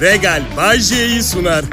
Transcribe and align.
Regal 0.00 0.42
Bajje'yi 0.56 1.22
sunar. 1.22 1.64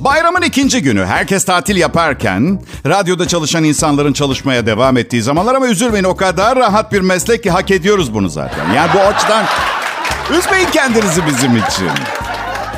Bayramın 0.00 0.42
ikinci 0.42 0.82
günü 0.82 1.04
herkes 1.04 1.44
tatil 1.44 1.76
yaparken 1.76 2.62
radyoda 2.86 3.28
çalışan 3.28 3.64
insanların 3.64 4.12
çalışmaya 4.12 4.66
devam 4.66 4.96
ettiği 4.96 5.22
zamanlar 5.22 5.54
ama 5.54 5.66
üzülmeyin 5.66 6.04
o 6.04 6.16
kadar 6.16 6.58
rahat 6.58 6.92
bir 6.92 7.00
meslek 7.00 7.42
ki 7.42 7.50
hak 7.50 7.70
ediyoruz 7.70 8.14
bunu 8.14 8.28
zaten. 8.28 8.72
Yani 8.72 8.90
bu 8.94 8.98
açıdan 9.00 9.44
üzmeyin 10.38 10.70
kendinizi 10.70 11.26
bizim 11.26 11.56
için. 11.56 11.90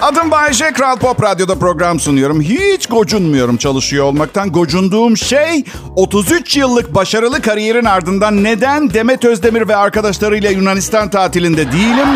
Adım 0.03 0.31
Bayece, 0.31 0.73
Kral 0.73 0.97
Pop 0.97 1.23
Radyo'da 1.23 1.55
program 1.55 2.01
sunuyorum. 2.01 2.41
Hiç 2.41 2.87
gocunmuyorum 2.87 3.57
çalışıyor 3.57 4.05
olmaktan. 4.05 4.53
Gocunduğum 4.53 5.17
şey 5.17 5.65
33 5.97 6.57
yıllık 6.57 6.95
başarılı 6.95 7.43
kariyerin 7.43 7.85
ardından 7.85 8.45
neden 8.45 8.95
Demet 8.95 9.25
Özdemir 9.25 9.69
ve 9.69 9.77
arkadaşlarıyla 9.77 10.51
Yunanistan 10.51 11.11
tatilinde 11.11 11.73
değilim? 11.73 12.09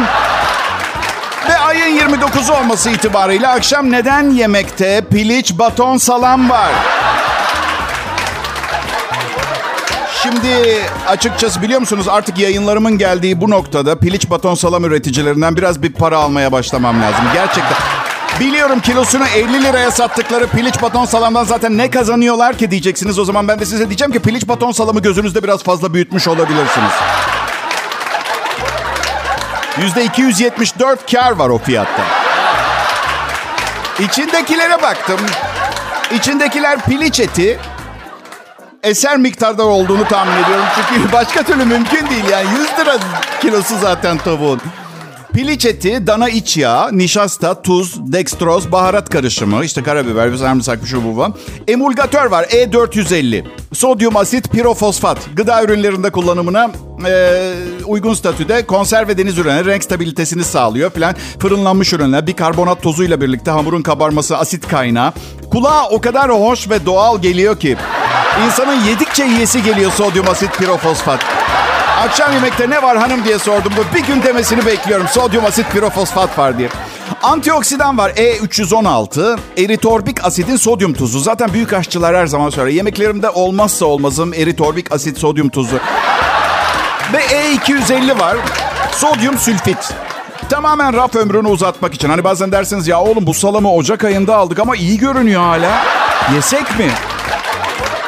Ve 1.49 1.59
ayın 1.59 1.99
29'u 1.99 2.57
olması 2.57 2.91
itibariyle 2.91 3.49
akşam 3.49 3.93
neden 3.93 4.31
yemekte 4.31 5.05
piliç 5.11 5.59
baton 5.59 5.97
salam 5.97 6.51
var? 6.51 7.00
Şimdi 10.23 10.83
açıkçası 11.09 11.63
biliyor 11.63 11.81
musunuz 11.81 12.09
artık 12.09 12.39
yayınlarımın 12.39 12.99
geldiği 12.99 13.41
bu 13.41 13.51
noktada 13.51 13.99
piliç 13.99 14.31
baton 14.31 14.55
salam 14.55 14.85
üreticilerinden 14.85 15.57
biraz 15.57 15.83
bir 15.83 15.93
para 15.93 16.19
almaya 16.19 16.53
başlamam 16.53 17.03
lazım. 17.03 17.25
Gerçekten. 17.35 17.77
Biliyorum 18.41 18.81
kilosunu 18.81 19.27
50 19.27 19.63
liraya 19.63 19.91
sattıkları 19.91 20.47
piliç 20.47 20.83
baton 20.83 21.05
salamdan 21.05 21.45
zaten 21.45 21.79
ne 21.79 21.91
kazanıyorlar 21.91 22.59
ki 22.59 22.71
diyeceksiniz. 22.71 23.19
O 23.19 23.25
zaman 23.25 23.49
ben 23.49 23.61
de 23.61 23.67
size 23.67 23.89
diyeceğim 23.89 24.13
ki 24.13 24.19
piliç 24.19 24.49
baton 24.49 24.73
salamı 24.73 25.03
gözünüzde 25.03 25.43
biraz 25.43 25.63
fazla 25.63 25.95
büyütmüş 25.95 26.29
olabilirsiniz. 26.29 26.93
%274 29.79 30.97
kar 31.13 31.33
var 31.33 31.49
o 31.49 31.59
fiyatta. 31.59 32.03
İçindekilere 33.99 34.83
baktım. 34.83 35.21
İçindekiler 36.15 36.81
piliç 36.81 37.21
eti, 37.21 37.59
eser 38.83 39.17
miktarda 39.17 39.63
olduğunu 39.63 40.09
tahmin 40.09 40.45
ediyorum. 40.45 40.65
Çünkü 40.77 41.13
başka 41.13 41.43
türlü 41.43 41.65
mümkün 41.65 42.11
değil 42.11 42.25
yani. 42.31 42.49
100 42.59 42.79
lira 42.79 42.97
kilosu 43.41 43.79
zaten 43.79 44.19
tavuğun. 44.19 44.61
Piliç 45.33 45.65
eti, 45.67 46.07
dana 46.07 46.29
iç 46.29 46.57
yağı, 46.57 46.99
nişasta, 46.99 47.63
tuz, 47.63 48.13
dextroz, 48.13 48.73
baharat 48.73 49.11
karışımı, 49.11 49.65
işte 49.65 49.83
karabiber, 49.83 50.35
sarımsak, 50.37 50.79
şu 50.87 51.05
bu 51.05 51.17
var. 51.17 51.33
Emulgatör 51.69 52.27
var 52.27 52.45
E450. 52.45 53.45
Sodyum 53.73 54.17
asit 54.17 54.51
pirofosfat. 54.51 55.19
Gıda 55.37 55.63
ürünlerinde 55.63 56.11
kullanımına 56.11 56.71
e, 57.09 57.43
uygun 57.87 58.15
statüde 58.15 58.67
konserve 58.67 59.19
deniz 59.19 59.39
ürünleri 59.39 59.67
renk 59.67 59.85
stabilitesini 59.85 60.45
sağlıyor 60.45 60.91
filan. 60.91 61.15
Fırınlanmış 61.39 61.93
ürünler 61.93 62.27
bikarbonat 62.27 62.83
tozuyla 62.83 63.21
birlikte 63.21 63.51
hamurun 63.51 63.83
kabarması 63.83 64.37
asit 64.39 64.69
kaynağı. 64.69 65.13
Kulağa 65.51 65.89
o 65.91 66.01
kadar 66.01 66.31
hoş 66.31 66.71
ve 66.71 66.87
doğal 66.87 67.23
geliyor 67.23 67.61
ki. 67.61 67.77
İnsanın 68.47 68.85
yedikçe 68.85 69.25
yiyesi 69.25 69.63
geliyor 69.63 69.93
sodyum 69.93 70.29
asit 70.29 70.59
pirofosfat. 70.59 71.21
Akşam 72.01 72.33
yemekte 72.33 72.71
ne 72.71 72.83
var 72.83 72.99
hanım 72.99 73.25
diye 73.25 73.39
sordum. 73.39 73.73
Bu 73.77 73.95
bir 73.95 74.05
gün 74.05 74.23
demesini 74.23 74.67
bekliyorum. 74.67 75.09
Sodyum 75.09 75.45
asit 75.45 75.71
pirofosfat 75.73 76.39
var 76.39 76.59
diye. 76.59 76.69
Antioksidan 77.23 77.99
var 77.99 78.11
E316. 78.11 79.39
Eritorbik 79.59 80.25
asidin 80.25 80.57
sodyum 80.57 80.93
tuzu. 80.93 81.21
Zaten 81.21 81.53
büyük 81.53 81.73
aşçılar 81.73 82.17
her 82.17 82.27
zaman 82.27 82.51
söyler. 82.51 82.73
Yemeklerimde 82.73 83.31
olmazsa 83.31 83.87
olmazım 83.87 84.35
eritorbik 84.35 84.93
asit 84.93 85.19
sodyum 85.19 85.49
tuzu. 85.49 85.77
Ve 87.13 87.19
E250 87.19 88.19
var. 88.19 88.37
Sodyum 88.93 89.39
sülfit. 89.39 89.95
Tamamen 90.49 90.95
raf 90.95 91.17
ömrünü 91.17 91.49
uzatmak 91.49 91.95
için. 91.95 92.09
Hani 92.09 92.25
bazen 92.25 92.53
dersiniz 92.53 92.89
ya 92.89 93.01
oğlum 93.01 93.27
bu 93.27 93.35
salamı 93.35 93.73
Ocak 93.75 94.05
ayında 94.05 94.37
aldık 94.37 94.59
ama 94.59 94.77
iyi 94.77 94.99
görünüyor 94.99 95.43
hala. 95.43 95.83
Yesek 96.35 96.79
mi? 96.79 96.91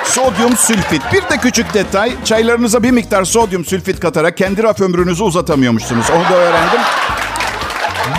Sodyum 0.04 0.56
sülfit. 0.56 1.02
Bir 1.12 1.22
de 1.22 1.40
küçük 1.42 1.74
detay. 1.74 2.12
Çaylarınıza 2.24 2.82
bir 2.82 2.90
miktar 2.90 3.24
sodyum 3.24 3.64
sülfit 3.64 4.00
katarak 4.00 4.36
kendi 4.36 4.62
raf 4.62 4.80
ömrünüzü 4.80 5.22
uzatamıyormuşsunuz. 5.22 6.06
Onu 6.10 6.24
da 6.24 6.34
öğrendim. 6.34 6.80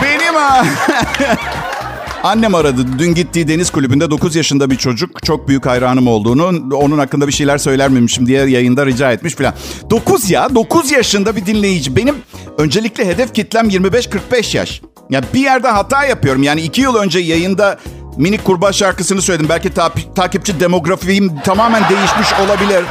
Benim 0.02 0.34
ha. 0.34 0.64
Annem 2.22 2.54
aradı. 2.54 2.98
Dün 2.98 3.14
gittiği 3.14 3.48
deniz 3.48 3.70
kulübünde 3.70 4.10
9 4.10 4.36
yaşında 4.36 4.70
bir 4.70 4.76
çocuk. 4.76 5.22
Çok 5.24 5.48
büyük 5.48 5.66
hayranım 5.66 6.06
olduğunu, 6.06 6.76
onun 6.76 6.98
hakkında 6.98 7.28
bir 7.28 7.32
şeyler 7.32 7.58
söyler 7.58 7.88
miymişim 7.88 8.26
diye 8.26 8.46
yayında 8.46 8.86
rica 8.86 9.12
etmiş 9.12 9.34
falan. 9.34 9.54
9 9.90 10.30
ya, 10.30 10.54
9 10.54 10.90
yaşında 10.90 11.36
bir 11.36 11.46
dinleyici. 11.46 11.96
Benim 11.96 12.16
öncelikle 12.58 13.06
hedef 13.06 13.34
kitlem 13.34 13.68
25-45 13.68 14.56
yaş. 14.56 14.82
Ya 15.10 15.20
bir 15.34 15.40
yerde 15.40 15.68
hata 15.68 16.04
yapıyorum. 16.04 16.42
Yani 16.42 16.60
2 16.60 16.80
yıl 16.80 16.96
önce 16.96 17.18
yayında 17.18 17.78
minik 18.16 18.44
kurbağa 18.44 18.72
şarkısını 18.72 19.22
söyledim. 19.22 19.48
Belki 19.48 19.74
ta- 19.74 19.92
takipçi 20.14 20.60
demografiyim 20.60 21.40
tamamen 21.44 21.82
değişmiş 21.88 22.28
olabilir. 22.44 22.84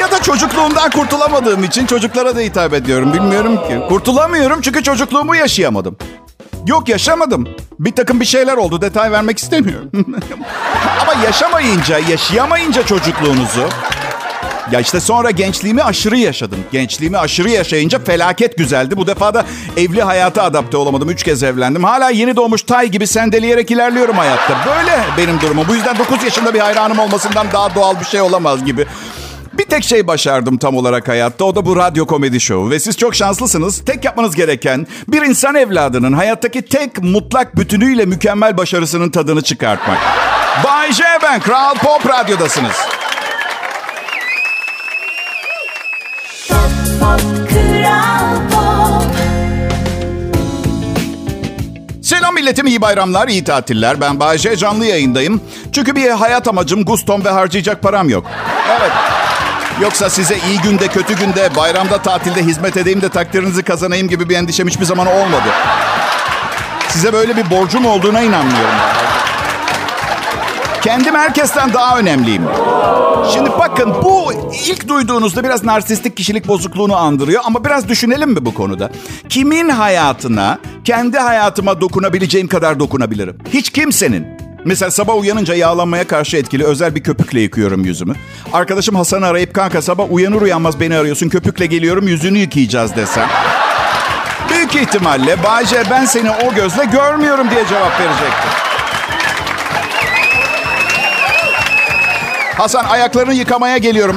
Ya 0.00 0.10
da 0.10 0.22
çocukluğumdan 0.22 0.90
kurtulamadığım 0.90 1.64
için 1.64 1.86
çocuklara 1.86 2.36
da 2.36 2.40
hitap 2.40 2.74
ediyorum. 2.74 3.12
Bilmiyorum 3.12 3.56
ki. 3.56 3.80
Kurtulamıyorum 3.88 4.60
çünkü 4.60 4.82
çocukluğumu 4.82 5.36
yaşayamadım. 5.36 5.96
Yok 6.66 6.88
yaşamadım. 6.88 7.48
Bir 7.78 7.92
takım 7.92 8.20
bir 8.20 8.24
şeyler 8.24 8.56
oldu. 8.56 8.80
Detay 8.80 9.12
vermek 9.12 9.38
istemiyorum. 9.38 9.90
Ama 11.02 11.24
yaşamayınca, 11.24 11.98
yaşayamayınca 11.98 12.86
çocukluğunuzu... 12.86 13.68
Ya 14.72 14.80
işte 14.80 15.00
sonra 15.00 15.30
gençliğimi 15.30 15.82
aşırı 15.82 16.16
yaşadım. 16.16 16.58
Gençliğimi 16.72 17.18
aşırı 17.18 17.50
yaşayınca 17.50 17.98
felaket 17.98 18.58
güzeldi. 18.58 18.96
Bu 18.96 19.06
defa 19.06 19.34
da 19.34 19.46
evli 19.76 20.02
hayata 20.02 20.42
adapte 20.42 20.76
olamadım. 20.76 21.10
Üç 21.10 21.22
kez 21.22 21.42
evlendim. 21.42 21.84
Hala 21.84 22.10
yeni 22.10 22.36
doğmuş 22.36 22.62
tay 22.62 22.88
gibi 22.88 23.06
sendeleyerek 23.06 23.70
ilerliyorum 23.70 24.16
hayatta. 24.16 24.54
Böyle 24.66 25.04
benim 25.18 25.40
durumum. 25.40 25.64
Bu 25.68 25.74
yüzden 25.74 25.98
9 25.98 26.24
yaşında 26.24 26.54
bir 26.54 26.58
hayranım 26.58 26.98
olmasından 26.98 27.46
daha 27.52 27.74
doğal 27.74 28.00
bir 28.00 28.04
şey 28.04 28.20
olamaz 28.20 28.64
gibi. 28.64 28.86
Bir 29.58 29.64
tek 29.64 29.84
şey 29.84 30.06
başardım 30.06 30.58
tam 30.58 30.76
olarak 30.76 31.08
hayatta. 31.08 31.44
O 31.44 31.54
da 31.56 31.66
bu 31.66 31.76
radyo 31.76 32.06
komedi 32.06 32.40
şovu. 32.40 32.70
Ve 32.70 32.80
siz 32.80 32.96
çok 32.96 33.14
şanslısınız. 33.14 33.84
Tek 33.84 34.04
yapmanız 34.04 34.34
gereken 34.34 34.86
bir 35.08 35.22
insan 35.22 35.54
evladının 35.54 36.12
hayattaki 36.12 36.62
tek 36.62 37.02
mutlak 37.02 37.56
bütünüyle 37.56 38.04
mükemmel 38.06 38.56
başarısının 38.56 39.10
tadını 39.10 39.42
çıkartmak. 39.42 39.98
Bay 40.64 40.92
J 40.92 41.04
ben. 41.22 41.40
Kral 41.40 41.74
Pop 41.74 42.08
Radyo'dasınız. 42.08 42.97
Selam 52.02 52.34
milletim, 52.34 52.66
iyi 52.66 52.80
bayramlar, 52.80 53.28
iyi 53.28 53.44
tatiller. 53.44 54.00
Ben 54.00 54.20
Bayece, 54.20 54.56
canlı 54.56 54.86
yayındayım. 54.86 55.40
Çünkü 55.72 55.96
bir 55.96 56.10
hayat 56.10 56.48
amacım, 56.48 56.84
gustom 56.84 57.24
ve 57.24 57.30
harcayacak 57.30 57.82
param 57.82 58.08
yok. 58.08 58.26
Evet. 58.80 58.92
Yoksa 59.82 60.10
size 60.10 60.36
iyi 60.48 60.60
günde, 60.60 60.88
kötü 60.88 61.16
günde, 61.16 61.56
bayramda, 61.56 61.98
tatilde 61.98 62.42
hizmet 62.42 62.76
edeyim 62.76 63.02
de 63.02 63.08
takdirinizi 63.08 63.62
kazanayım 63.62 64.08
gibi 64.08 64.28
bir 64.28 64.36
endişem 64.36 64.68
hiçbir 64.68 64.84
zaman 64.84 65.06
olmadı. 65.06 65.48
Size 66.88 67.12
böyle 67.12 67.36
bir 67.36 67.50
borcum 67.50 67.86
olduğuna 67.86 68.20
inanmıyorum. 68.20 68.74
Kendim 70.88 71.14
herkesten 71.14 71.72
daha 71.72 71.98
önemliyim. 71.98 72.42
Şimdi 73.32 73.50
bakın 73.58 73.94
bu 74.02 74.32
ilk 74.66 74.88
duyduğunuzda 74.88 75.44
biraz 75.44 75.64
narsistik 75.64 76.16
kişilik 76.16 76.48
bozukluğunu 76.48 76.96
andırıyor 76.96 77.42
ama 77.44 77.64
biraz 77.64 77.88
düşünelim 77.88 78.30
mi 78.30 78.46
bu 78.46 78.54
konuda? 78.54 78.90
Kimin 79.28 79.68
hayatına, 79.68 80.58
kendi 80.84 81.18
hayatıma 81.18 81.80
dokunabileceğim 81.80 82.48
kadar 82.48 82.80
dokunabilirim? 82.80 83.38
Hiç 83.52 83.70
kimsenin. 83.70 84.26
Mesela 84.64 84.90
sabah 84.90 85.16
uyanınca 85.16 85.54
yağlanmaya 85.54 86.06
karşı 86.06 86.36
etkili 86.36 86.64
özel 86.64 86.94
bir 86.94 87.02
köpükle 87.02 87.40
yıkıyorum 87.40 87.84
yüzümü. 87.84 88.14
Arkadaşım 88.52 88.94
Hasan'ı 88.94 89.26
arayıp 89.26 89.54
kanka 89.54 89.82
sabah 89.82 90.12
uyanır 90.12 90.42
uyanmaz 90.42 90.80
beni 90.80 90.96
arıyorsun 90.96 91.28
köpükle 91.28 91.66
geliyorum 91.66 92.08
yüzünü 92.08 92.38
yıkayacağız 92.38 92.96
desem. 92.96 93.28
Büyük 94.50 94.74
ihtimalle 94.76 95.44
Bayce 95.44 95.82
ben 95.90 96.04
seni 96.04 96.30
o 96.30 96.54
gözle 96.54 96.84
görmüyorum 96.84 97.50
diye 97.50 97.66
cevap 97.66 98.00
verecektir. 98.00 98.67
Hasan 102.58 102.84
ayaklarını 102.84 103.34
yıkamaya 103.34 103.78
geliyorum. 103.78 104.16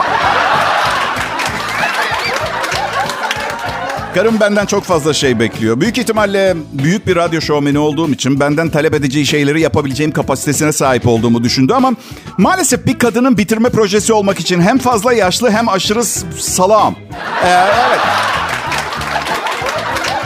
Karım 4.15 4.39
benden 4.39 4.65
çok 4.65 4.83
fazla 4.83 5.13
şey 5.13 5.39
bekliyor. 5.39 5.81
Büyük 5.81 5.97
ihtimalle 5.97 6.55
büyük 6.73 7.07
bir 7.07 7.15
radyo 7.15 7.41
şovmeni 7.41 7.79
olduğum 7.79 8.09
için 8.09 8.39
benden 8.39 8.69
talep 8.69 8.93
edeceği 8.93 9.25
şeyleri 9.25 9.61
yapabileceğim 9.61 10.11
kapasitesine 10.11 10.71
sahip 10.71 11.07
olduğumu 11.07 11.43
düşündü 11.43 11.73
ama 11.73 11.91
maalesef 12.37 12.85
bir 12.85 12.99
kadının 12.99 13.37
bitirme 13.37 13.69
projesi 13.69 14.13
olmak 14.13 14.39
için 14.39 14.61
hem 14.61 14.77
fazla 14.77 15.13
yaşlı 15.13 15.51
hem 15.51 15.69
aşırı 15.69 16.03
salam. 16.39 16.95
Ee, 17.43 17.47
evet. 17.47 17.99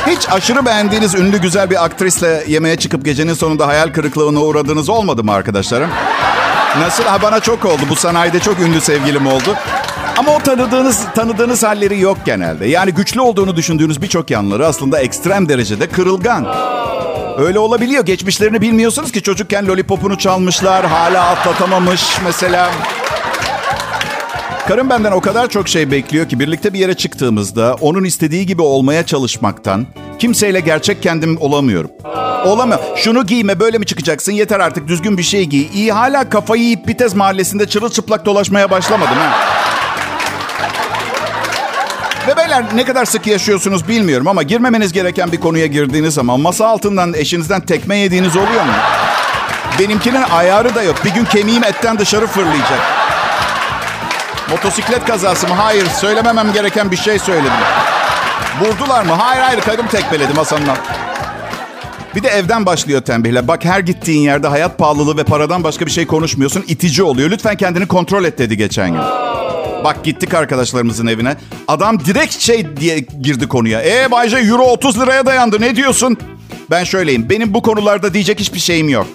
Hiç 0.08 0.30
aşırı 0.32 0.66
beğendiğiniz 0.66 1.16
ünlü 1.16 1.42
güzel 1.42 1.70
bir 1.70 1.86
aktrisle 1.86 2.44
yemeğe 2.48 2.76
çıkıp 2.76 3.06
gecenin 3.06 3.34
sonunda 3.34 3.68
hayal 3.68 3.94
kırıklığına 3.94 4.40
uğradığınız 4.42 4.90
olmadı 4.90 5.24
mı 5.24 5.32
arkadaşlarım? 5.34 5.90
Nasıl? 6.80 7.04
Ha 7.04 7.22
bana 7.22 7.40
çok 7.40 7.66
oldu. 7.66 7.82
Bu 7.90 7.96
sanayide 7.96 8.40
çok 8.40 8.60
ünlü 8.60 8.82
sevgilim 8.82 9.28
oldu. 9.28 9.56
Ama 10.18 10.36
o 10.36 10.40
tanıdığınız 10.40 11.06
tanıdığınız 11.16 11.64
halleri 11.64 12.00
yok 12.00 12.18
genelde. 12.26 12.66
Yani 12.66 12.92
güçlü 12.92 13.22
olduğunu 13.22 13.56
düşündüğünüz 13.56 14.02
birçok 14.02 14.30
yanları 14.30 14.68
aslında 14.68 15.00
ekstrem 15.00 15.50
derecede 15.50 15.88
kırılgan. 15.90 16.48
Öyle 17.38 17.60
olabiliyor. 17.60 18.06
Geçmişlerini 18.06 18.62
bilmiyorsunuz 18.62 19.12
ki 19.12 19.22
çocukken 19.22 19.68
lollipopunu 19.68 20.18
çalmışlar, 20.18 20.86
hala 20.86 21.28
atlatamamış 21.28 22.18
mesela. 22.26 22.72
Karım 24.68 24.90
benden 24.90 25.12
o 25.12 25.22
kadar 25.22 25.50
çok 25.50 25.68
şey 25.68 25.92
bekliyor 25.92 26.30
ki 26.30 26.40
birlikte 26.40 26.74
bir 26.74 26.80
yere 26.80 26.94
çıktığımızda 26.94 27.76
onun 27.82 28.04
istediği 28.04 28.46
gibi 28.46 28.62
olmaya 28.62 29.06
çalışmaktan 29.06 29.88
kimseyle 30.20 30.60
gerçek 30.60 31.04
kendim 31.04 31.38
olamıyorum. 31.42 31.92
Olamıyor. 32.46 32.80
Şunu 32.96 33.26
giyme 33.26 33.60
böyle 33.60 33.78
mi 33.78 33.86
çıkacaksın 33.86 34.32
yeter 34.32 34.60
artık 34.60 34.88
düzgün 34.88 35.18
bir 35.18 35.24
şey 35.24 35.44
giy. 35.44 35.68
İyi 35.74 35.92
hala 35.92 36.30
kafayı 36.30 36.62
yiyip 36.62 36.88
Bitez 36.88 37.14
mahallesinde 37.14 37.68
çırılçıplak 37.68 38.26
dolaşmaya 38.26 38.72
başlamadım 38.72 39.18
ha. 39.18 39.56
Ve 42.28 42.38
beyler 42.38 42.66
ne 42.76 42.86
kadar 42.86 43.06
sık 43.06 43.28
yaşıyorsunuz 43.28 43.88
bilmiyorum 43.88 44.28
ama 44.28 44.44
girmemeniz 44.44 44.94
gereken 44.94 45.32
bir 45.32 45.40
konuya 45.40 45.66
girdiğiniz 45.66 46.14
zaman 46.14 46.40
masa 46.40 46.68
altından 46.68 47.14
eşinizden 47.14 47.62
tekme 47.62 47.98
yediğiniz 47.98 48.36
oluyor 48.36 48.64
mu? 48.66 48.72
Benimkinin 49.80 50.24
ayarı 50.24 50.76
da 50.76 50.84
yok. 50.84 50.96
Bir 51.06 51.10
gün 51.14 51.26
kemiğim 51.26 51.64
etten 51.64 52.00
dışarı 52.00 52.28
fırlayacak. 52.28 52.80
Motosiklet 54.50 55.06
kazası 55.06 55.48
mı? 55.48 55.54
Hayır. 55.54 55.86
Söylememem 55.86 56.54
gereken 56.54 56.92
bir 56.92 56.98
şey 56.98 57.20
söyledim. 57.20 57.52
Vurdular 58.62 59.06
mı? 59.06 59.14
Hayır 59.14 59.42
hayır. 59.42 59.62
Karım 59.62 59.88
tekmeledi 59.88 60.34
masandan. 60.34 60.78
Bir 62.16 62.24
de 62.24 62.28
evden 62.28 62.66
başlıyor 62.66 63.02
tembihler. 63.02 63.48
Bak 63.48 63.66
her 63.66 63.80
gittiğin 63.80 64.22
yerde 64.22 64.48
hayat 64.48 64.78
pahalılığı 64.78 65.18
ve 65.18 65.24
paradan 65.24 65.64
başka 65.64 65.86
bir 65.86 65.92
şey 65.92 66.08
konuşmuyorsun. 66.08 66.64
itici 66.68 67.04
oluyor. 67.04 67.30
Lütfen 67.32 67.56
kendini 67.56 67.88
kontrol 67.88 68.24
et 68.24 68.38
dedi 68.38 68.58
geçen 68.58 68.90
gün. 68.92 69.02
Bak 69.84 70.04
gittik 70.04 70.34
arkadaşlarımızın 70.34 71.08
evine. 71.08 71.36
Adam 71.68 72.06
direkt 72.06 72.40
şey 72.40 72.78
diye 72.78 73.00
girdi 73.00 73.48
konuya. 73.48 73.82
E 73.82 74.12
Bayce 74.12 74.38
euro 74.38 74.64
30 74.64 75.00
liraya 75.00 75.26
dayandı 75.26 75.62
ne 75.62 75.76
diyorsun? 75.76 76.18
Ben 76.72 76.84
şöyleyim. 76.84 77.30
Benim 77.30 77.54
bu 77.54 77.62
konularda 77.62 78.14
diyecek 78.14 78.40
hiçbir 78.40 78.60
şeyim 78.60 78.90
yok. 78.90 79.08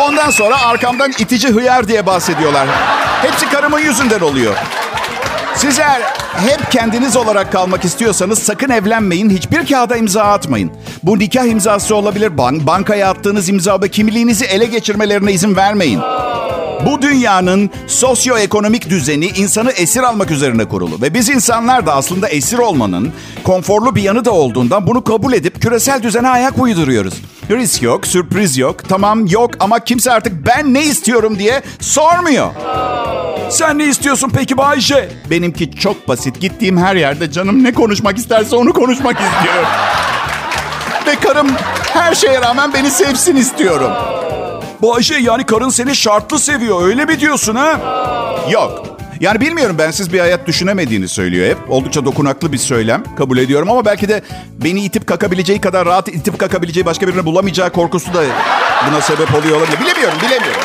Ondan 0.00 0.30
sonra 0.30 0.62
arkamdan 0.62 1.10
itici 1.18 1.48
hıyar 1.48 1.88
diye 1.88 2.06
bahsediyorlar. 2.06 2.68
Hepsi 3.22 3.48
karımın 3.50 3.78
yüzünden 3.78 4.20
oluyor. 4.20 4.54
Siz 5.60 5.78
eğer 5.78 6.02
hep 6.32 6.70
kendiniz 6.70 7.16
olarak 7.16 7.52
kalmak 7.52 7.84
istiyorsanız 7.84 8.38
sakın 8.38 8.70
evlenmeyin. 8.70 9.30
Hiçbir 9.30 9.66
kağıda 9.66 9.96
imza 9.96 10.22
atmayın. 10.22 10.72
Bu 11.02 11.18
nikah 11.18 11.46
imzası 11.46 11.96
olabilir. 11.96 12.38
Ban 12.38 12.66
bankaya 12.66 13.10
attığınız 13.10 13.48
imza 13.48 13.82
ve 13.82 13.88
kimliğinizi 13.88 14.44
ele 14.44 14.66
geçirmelerine 14.66 15.32
izin 15.32 15.56
vermeyin. 15.56 16.00
Bu 16.86 17.02
dünyanın 17.02 17.70
sosyoekonomik 17.86 18.90
düzeni 18.90 19.26
insanı 19.26 19.70
esir 19.70 20.02
almak 20.02 20.30
üzerine 20.30 20.64
kurulu. 20.64 21.02
Ve 21.02 21.14
biz 21.14 21.28
insanlar 21.28 21.86
da 21.86 21.94
aslında 21.94 22.28
esir 22.28 22.58
olmanın 22.58 23.12
konforlu 23.44 23.96
bir 23.96 24.02
yanı 24.02 24.24
da 24.24 24.30
olduğundan 24.30 24.86
bunu 24.86 25.04
kabul 25.04 25.32
edip 25.32 25.62
küresel 25.62 26.02
düzene 26.02 26.28
ayak 26.28 26.58
uyduruyoruz. 26.58 27.14
Risk 27.50 27.82
yok, 27.82 28.06
sürpriz 28.06 28.58
yok, 28.58 28.88
tamam 28.88 29.26
yok 29.26 29.50
ama 29.60 29.78
kimse 29.84 30.12
artık 30.12 30.46
ben 30.46 30.74
ne 30.74 30.84
istiyorum 30.84 31.38
diye 31.38 31.62
sormuyor. 31.80 32.50
Sen 33.50 33.78
ne 33.78 33.84
istiyorsun 33.84 34.32
peki 34.34 34.58
Bayşe? 34.58 35.08
Benimki 35.30 35.70
çok 35.70 36.08
basit. 36.08 36.40
Gittiğim 36.40 36.78
her 36.78 36.96
yerde 36.96 37.32
canım 37.32 37.64
ne 37.64 37.72
konuşmak 37.72 38.18
isterse 38.18 38.56
onu 38.56 38.72
konuşmak 38.72 39.16
istiyorum. 39.20 39.68
Ve 41.06 41.14
karım 41.16 41.48
her 41.92 42.14
şeye 42.14 42.40
rağmen 42.40 42.74
beni 42.74 42.90
sevsin 42.90 43.36
istiyorum. 43.36 43.92
Bayşe 44.82 45.14
yani 45.14 45.46
karın 45.46 45.68
seni 45.68 45.96
şartlı 45.96 46.38
seviyor 46.38 46.82
öyle 46.82 47.04
mi 47.04 47.20
diyorsun 47.20 47.54
ha? 47.54 47.80
Yok. 48.50 48.86
Yani 49.20 49.40
bilmiyorum 49.40 49.76
ben 49.78 49.90
siz 49.90 50.12
bir 50.12 50.20
hayat 50.20 50.46
düşünemediğini 50.46 51.08
söylüyor 51.08 51.48
hep. 51.48 51.58
Oldukça 51.70 52.04
dokunaklı 52.04 52.52
bir 52.52 52.58
söylem. 52.58 53.04
Kabul 53.18 53.38
ediyorum 53.38 53.70
ama 53.70 53.84
belki 53.84 54.08
de 54.08 54.22
beni 54.64 54.84
itip 54.84 55.06
kakabileceği 55.06 55.60
kadar 55.60 55.86
rahat 55.86 56.08
itip 56.08 56.38
kakabileceği 56.38 56.86
başka 56.86 57.08
birini 57.08 57.24
bulamayacağı 57.24 57.70
korkusu 57.70 58.14
da 58.14 58.22
buna 58.90 59.00
sebep 59.00 59.34
oluyor 59.34 59.56
olabilir. 59.56 59.80
Bilemiyorum, 59.80 60.18
bilemiyorum. 60.26 60.60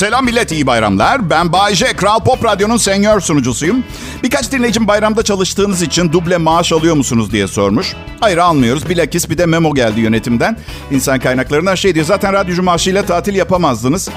Selam 0.00 0.24
millet, 0.24 0.52
iyi 0.52 0.66
bayramlar. 0.66 1.30
Ben 1.30 1.52
Bayce, 1.52 1.86
Kral 1.86 2.20
Pop 2.20 2.44
Radyo'nun 2.44 2.76
senior 2.76 3.20
sunucusuyum. 3.20 3.84
Birkaç 4.22 4.52
dinleyicim 4.52 4.88
bayramda 4.88 5.22
çalıştığınız 5.22 5.82
için 5.82 6.12
duble 6.12 6.36
maaş 6.36 6.72
alıyor 6.72 6.94
musunuz 6.94 7.32
diye 7.32 7.48
sormuş. 7.48 7.94
Hayır 8.20 8.38
almıyoruz. 8.38 8.88
Bilakis 8.88 9.30
bir 9.30 9.38
de 9.38 9.46
memo 9.46 9.74
geldi 9.74 10.00
yönetimden. 10.00 10.56
İnsan 10.90 11.18
kaynaklarından 11.18 11.74
şey 11.74 11.94
diyor. 11.94 12.06
Zaten 12.06 12.32
radyocu 12.32 12.62
maaşıyla 12.62 13.02
tatil 13.02 13.34
yapamazdınız. 13.34 14.08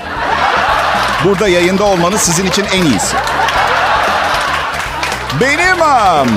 Burada 1.25 1.47
yayında 1.47 1.83
olmanız 1.83 2.21
sizin 2.21 2.45
için 2.45 2.65
en 2.73 2.85
iyisi. 2.85 3.15
Benim 5.41 5.81
um, 5.81 6.29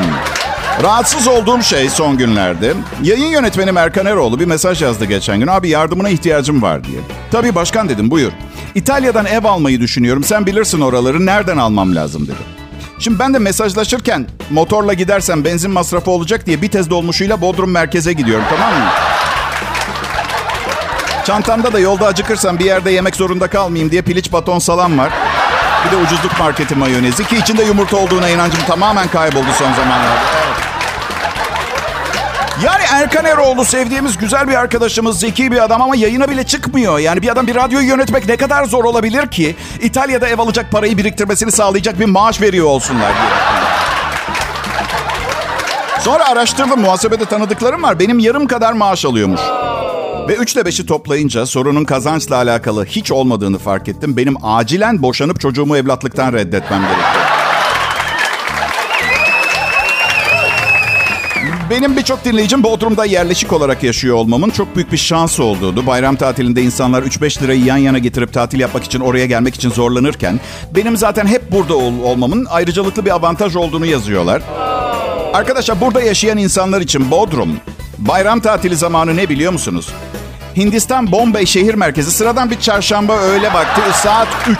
rahatsız 0.82 1.28
olduğum 1.28 1.62
şey 1.62 1.88
son 1.90 2.18
günlerde. 2.18 2.74
Yayın 3.02 3.26
yönetmenim 3.26 3.76
Erkan 3.76 4.06
Eroğlu 4.06 4.40
bir 4.40 4.46
mesaj 4.46 4.82
yazdı 4.82 5.04
geçen 5.04 5.40
gün. 5.40 5.46
Abi 5.46 5.68
yardımına 5.68 6.08
ihtiyacım 6.08 6.62
var 6.62 6.84
diye. 6.84 7.00
Tabii 7.30 7.54
başkan 7.54 7.88
dedim 7.88 8.10
buyur. 8.10 8.32
İtalya'dan 8.76 9.26
ev 9.26 9.44
almayı 9.44 9.80
düşünüyorum. 9.80 10.24
Sen 10.24 10.46
bilirsin 10.46 10.80
oraları. 10.80 11.26
Nereden 11.26 11.56
almam 11.56 11.94
lazım 11.94 12.26
dedi. 12.26 12.36
Şimdi 12.98 13.18
ben 13.18 13.34
de 13.34 13.38
mesajlaşırken 13.38 14.26
motorla 14.50 14.92
gidersem 14.92 15.44
benzin 15.44 15.70
masrafı 15.70 16.10
olacak 16.10 16.46
diye 16.46 16.62
bir 16.62 16.68
tez 16.68 16.90
dolmuşuyla 16.90 17.40
Bodrum 17.40 17.70
merkeze 17.70 18.12
gidiyorum 18.12 18.44
tamam 18.50 18.74
mı? 18.74 18.88
Çantamda 21.24 21.72
da 21.72 21.78
yolda 21.78 22.06
acıkırsam 22.06 22.58
bir 22.58 22.64
yerde 22.64 22.90
yemek 22.90 23.16
zorunda 23.16 23.48
kalmayayım 23.48 23.90
diye 23.90 24.02
piliç 24.02 24.32
baton 24.32 24.58
salam 24.58 24.98
var. 24.98 25.12
Bir 25.86 25.90
de 25.90 25.96
ucuzluk 25.96 26.38
marketi 26.38 26.74
mayonezi 26.74 27.26
ki 27.26 27.36
içinde 27.36 27.62
yumurta 27.62 27.96
olduğuna 27.96 28.28
inancım 28.28 28.60
tamamen 28.66 29.08
kayboldu 29.08 29.50
son 29.58 29.72
zamanlarda. 29.72 30.20
Evet. 30.46 30.75
Yani 32.64 32.82
Erkan 32.92 33.24
Eroğlu 33.24 33.64
sevdiğimiz 33.64 34.18
güzel 34.18 34.48
bir 34.48 34.54
arkadaşımız, 34.54 35.20
zeki 35.20 35.52
bir 35.52 35.64
adam 35.64 35.82
ama 35.82 35.96
yayına 35.96 36.28
bile 36.28 36.44
çıkmıyor. 36.44 36.98
Yani 36.98 37.22
bir 37.22 37.28
adam 37.28 37.46
bir 37.46 37.54
radyoyu 37.54 37.86
yönetmek 37.88 38.28
ne 38.28 38.36
kadar 38.36 38.64
zor 38.64 38.84
olabilir 38.84 39.26
ki? 39.26 39.56
İtalya'da 39.80 40.28
ev 40.28 40.38
alacak 40.38 40.70
parayı 40.70 40.98
biriktirmesini 40.98 41.52
sağlayacak 41.52 42.00
bir 42.00 42.04
maaş 42.04 42.40
veriyor 42.40 42.66
olsunlar 42.66 43.12
diye. 43.12 43.30
Sonra 46.00 46.28
araştırdım. 46.28 46.80
Muhasebede 46.80 47.24
tanıdıklarım 47.24 47.82
var. 47.82 47.98
Benim 47.98 48.18
yarım 48.18 48.46
kadar 48.46 48.72
maaş 48.72 49.04
alıyormuş. 49.04 49.40
Ve 50.28 50.34
3 50.34 50.54
ile 50.54 50.60
5'i 50.60 50.86
toplayınca 50.86 51.46
sorunun 51.46 51.84
kazançla 51.84 52.36
alakalı 52.36 52.84
hiç 52.84 53.12
olmadığını 53.12 53.58
fark 53.58 53.88
ettim. 53.88 54.16
Benim 54.16 54.36
acilen 54.42 55.02
boşanıp 55.02 55.40
çocuğumu 55.40 55.76
evlatlıktan 55.76 56.32
reddetmem 56.32 56.80
gerekiyor. 56.82 57.25
Benim 61.70 61.96
birçok 61.96 62.24
dinleyicim 62.24 62.62
Bodrum'da 62.62 63.04
yerleşik 63.04 63.52
olarak 63.52 63.82
yaşıyor 63.82 64.16
olmamın 64.16 64.50
çok 64.50 64.76
büyük 64.76 64.92
bir 64.92 64.96
şans 64.96 65.40
olduğunu, 65.40 65.86
bayram 65.86 66.16
tatilinde 66.16 66.62
insanlar 66.62 67.02
3-5 67.02 67.42
lirayı 67.42 67.64
yan 67.64 67.76
yana 67.76 67.98
getirip 67.98 68.32
tatil 68.32 68.60
yapmak 68.60 68.84
için 68.84 69.00
oraya 69.00 69.26
gelmek 69.26 69.54
için 69.54 69.70
zorlanırken 69.70 70.40
benim 70.74 70.96
zaten 70.96 71.26
hep 71.26 71.52
burada 71.52 71.74
ol- 71.76 72.02
olmamın 72.02 72.44
ayrıcalıklı 72.50 73.04
bir 73.04 73.10
avantaj 73.10 73.56
olduğunu 73.56 73.86
yazıyorlar. 73.86 74.42
Arkadaşlar 75.34 75.80
burada 75.80 76.00
yaşayan 76.02 76.38
insanlar 76.38 76.80
için 76.80 77.10
Bodrum 77.10 77.56
bayram 77.98 78.40
tatili 78.40 78.76
zamanı 78.76 79.16
ne 79.16 79.28
biliyor 79.28 79.52
musunuz? 79.52 79.88
Hindistan 80.56 81.12
Bombay 81.12 81.46
şehir 81.46 81.74
merkezi 81.74 82.10
sıradan 82.12 82.50
bir 82.50 82.60
çarşamba 82.60 83.16
öğle 83.18 83.52
vakti 83.52 83.80
saat 84.02 84.28
3. 84.48 84.58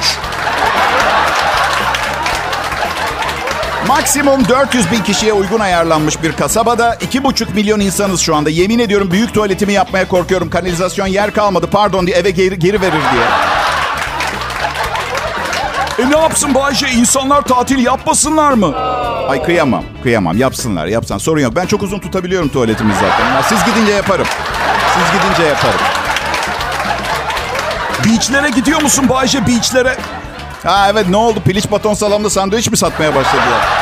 Maksimum 3.88 4.48
400 4.48 4.92
bin 4.92 5.02
kişiye 5.02 5.32
uygun 5.32 5.60
ayarlanmış 5.60 6.22
bir 6.22 6.32
kasabada 6.32 6.94
2,5 6.94 7.54
milyon 7.54 7.80
insanız 7.80 8.20
şu 8.20 8.36
anda. 8.36 8.50
Yemin 8.50 8.78
ediyorum 8.78 9.10
büyük 9.10 9.34
tuvaletimi 9.34 9.72
yapmaya 9.72 10.08
korkuyorum. 10.08 10.50
Kanalizasyon 10.50 11.06
yer 11.06 11.34
kalmadı 11.34 11.66
pardon 11.72 12.06
diye 12.06 12.16
eve 12.16 12.30
geri, 12.30 12.58
geri 12.58 12.80
verir 12.80 12.92
diye. 12.92 13.24
E 16.06 16.10
ne 16.10 16.18
yapsın 16.18 16.54
Bayce? 16.54 16.88
İnsanlar 16.90 17.42
tatil 17.42 17.78
yapmasınlar 17.86 18.52
mı? 18.52 18.76
Ay 19.28 19.42
kıyamam, 19.42 19.84
kıyamam. 20.02 20.38
Yapsınlar, 20.38 20.86
yapsan 20.86 21.18
sorun 21.18 21.40
yok. 21.40 21.56
Ben 21.56 21.66
çok 21.66 21.82
uzun 21.82 21.98
tutabiliyorum 21.98 22.48
tuvaletimi 22.48 22.94
zaten. 22.94 23.42
Siz 23.48 23.64
gidince 23.64 23.92
yaparım. 23.92 24.26
Siz 24.94 25.20
gidince 25.20 25.42
yaparım. 25.48 25.80
Beachlere 28.04 28.50
gidiyor 28.50 28.82
musun 28.82 29.08
Bayce? 29.08 29.46
Beachlere. 29.46 29.96
Ha 30.64 30.88
evet 30.92 31.08
ne 31.08 31.16
oldu? 31.16 31.40
Piliç 31.44 31.70
baton 31.70 31.94
salamda 31.94 32.30
sandviç 32.30 32.70
mi 32.70 32.76
satmaya 32.76 33.14
başladılar? 33.14 33.75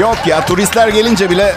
Yok 0.00 0.16
ya 0.26 0.46
turistler 0.46 0.88
gelince 0.88 1.30
bile 1.30 1.54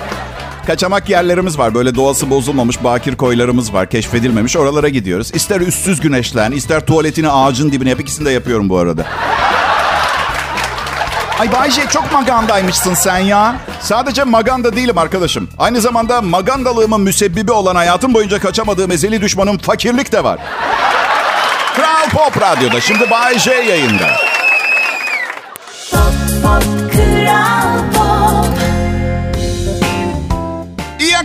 kaçamak 0.67 1.09
yerlerimiz 1.09 1.59
var. 1.59 1.73
Böyle 1.73 1.95
doğası 1.95 2.29
bozulmamış 2.29 2.83
bakir 2.83 3.15
koylarımız 3.15 3.73
var. 3.73 3.89
Keşfedilmemiş. 3.89 4.57
Oralara 4.57 4.89
gidiyoruz. 4.89 5.31
İster 5.33 5.61
üstsüz 5.61 5.99
güneşlen, 5.99 6.51
ister 6.51 6.85
tuvaletini 6.85 7.29
ağacın 7.29 7.71
dibine 7.71 7.89
yap. 7.89 7.99
İkisini 7.99 8.25
de 8.25 8.31
yapıyorum 8.31 8.69
bu 8.69 8.77
arada. 8.77 9.05
Ay 11.39 11.51
Bayce 11.51 11.81
çok 11.89 12.11
magandaymışsın 12.13 12.93
sen 12.93 13.17
ya. 13.17 13.55
Sadece 13.79 14.23
maganda 14.23 14.75
değilim 14.75 14.97
arkadaşım. 14.97 15.49
Aynı 15.57 15.81
zamanda 15.81 16.21
magandalığımın 16.21 17.01
müsebbibi 17.01 17.51
olan 17.51 17.75
hayatım 17.75 18.13
boyunca 18.13 18.39
kaçamadığım 18.39 18.91
ezeli 18.91 19.21
düşmanım 19.21 19.57
fakirlik 19.57 20.11
de 20.11 20.23
var. 20.23 20.39
Kral 21.75 22.09
Pop 22.09 22.41
Radyo'da 22.41 22.81
şimdi 22.81 23.09
Bay 23.09 23.39
J 23.39 23.51
yayında. 23.51 24.07
Pop, 25.91 26.43
pop, 26.43 26.78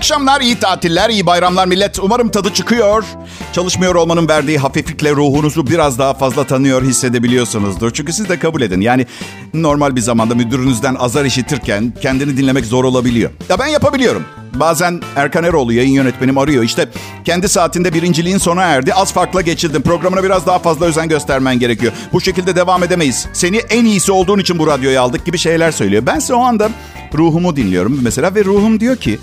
akşamlar, 0.04 0.40
iyi 0.40 0.58
tatiller, 0.58 1.11
iyi 1.11 1.26
bayramlar 1.26 1.66
millet. 1.66 1.99
Umarım 1.99 2.28
tadı 2.28 2.52
çıkıyor. 2.52 3.04
Çalışmıyor 3.52 3.94
olmanın 3.94 4.28
verdiği 4.28 4.58
hafiflikle 4.58 5.11
ruhunuzu 5.11 5.66
biraz 5.66 5.99
daha 5.99 6.14
fazla 6.14 6.44
tanıyor, 6.44 6.82
hissedebiliyorsunuzdur. 6.82 7.90
Çünkü 7.90 8.12
siz 8.12 8.28
de 8.28 8.38
kabul 8.38 8.62
edin. 8.62 8.80
Yani 8.80 9.06
normal 9.54 9.96
bir 9.96 10.00
zamanda 10.00 10.34
müdürünüzden 10.34 10.94
azar 10.94 11.25
işitirken 11.25 11.92
kendini 12.02 12.37
dinlemek 12.37 12.66
zor 12.66 12.84
olabiliyor. 12.84 13.30
Ya 13.49 13.58
ben 13.58 13.66
yapabiliyorum. 13.66 14.25
Bazen 14.54 15.00
Erkan 15.16 15.44
Eroğlu 15.44 15.73
yayın 15.73 15.92
yönetmenim 15.92 16.38
arıyor. 16.38 16.62
İşte 16.62 16.88
kendi 17.25 17.49
saatinde 17.49 17.94
birinciliğin 17.94 18.38
sona 18.38 18.62
erdi. 18.62 18.94
Az 18.94 19.12
farkla 19.12 19.40
geçildim. 19.40 19.82
Programına 19.82 20.25
biraz 20.25 20.46
daha 20.46 20.58
fazla 20.58 20.87
özen 20.87 21.08
göstermen 21.08 21.58
gerekiyor. 21.58 21.92
Bu 22.12 22.20
şekilde 22.20 22.56
devam 22.56 22.82
edemeyiz. 22.82 23.26
Seni 23.32 23.56
en 23.56 23.84
iyisi 23.84 24.12
olduğun 24.12 24.38
için 24.38 24.58
bu 24.58 24.66
radyoya 24.66 25.02
aldık 25.02 25.26
gibi 25.26 25.38
şeyler 25.38 25.70
söylüyor. 25.70 26.06
Bense 26.06 26.34
o 26.34 26.40
anda 26.40 26.70
ruhumu 27.14 27.56
dinliyorum 27.56 28.00
mesela 28.02 28.34
ve 28.34 28.44
ruhum 28.44 28.80
diyor 28.80 28.96
ki 28.96 29.18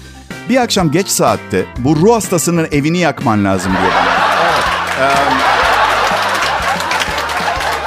bir 0.51 0.61
akşam 0.61 0.91
geç 0.91 1.07
saatte 1.07 1.65
bu 1.77 1.95
ruh 1.95 2.15
hastasının 2.15 2.67
evini 2.71 2.97
yakman 2.97 3.45
lazım 3.45 3.71
diyor. 3.71 3.91
Evet. 4.99 5.13
em, 5.17 5.37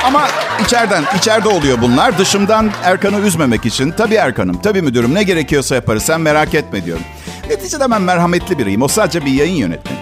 ama 0.05 0.29
içeriden, 0.65 1.05
içeride 1.19 1.49
oluyor 1.49 1.79
bunlar. 1.83 2.19
Dışımdan 2.19 2.71
Erkan'ı 2.85 3.19
üzmemek 3.19 3.67
için. 3.67 3.91
Tabii 3.91 4.15
Erkan'ım, 4.15 4.61
tabii 4.63 4.83
müdürüm 4.83 5.15
ne 5.15 5.23
gerekiyorsa 5.23 5.75
yaparız. 5.75 6.03
Sen 6.03 6.21
merak 6.21 6.55
etme 6.55 6.85
diyorum. 6.85 7.05
Neticede 7.51 7.91
ben 7.91 8.03
merhametli 8.03 8.59
biriyim. 8.59 8.83
O 8.83 8.89
sadece 8.89 9.25
bir 9.25 9.33
yayın 9.33 9.57
yönetmeni. 9.57 9.99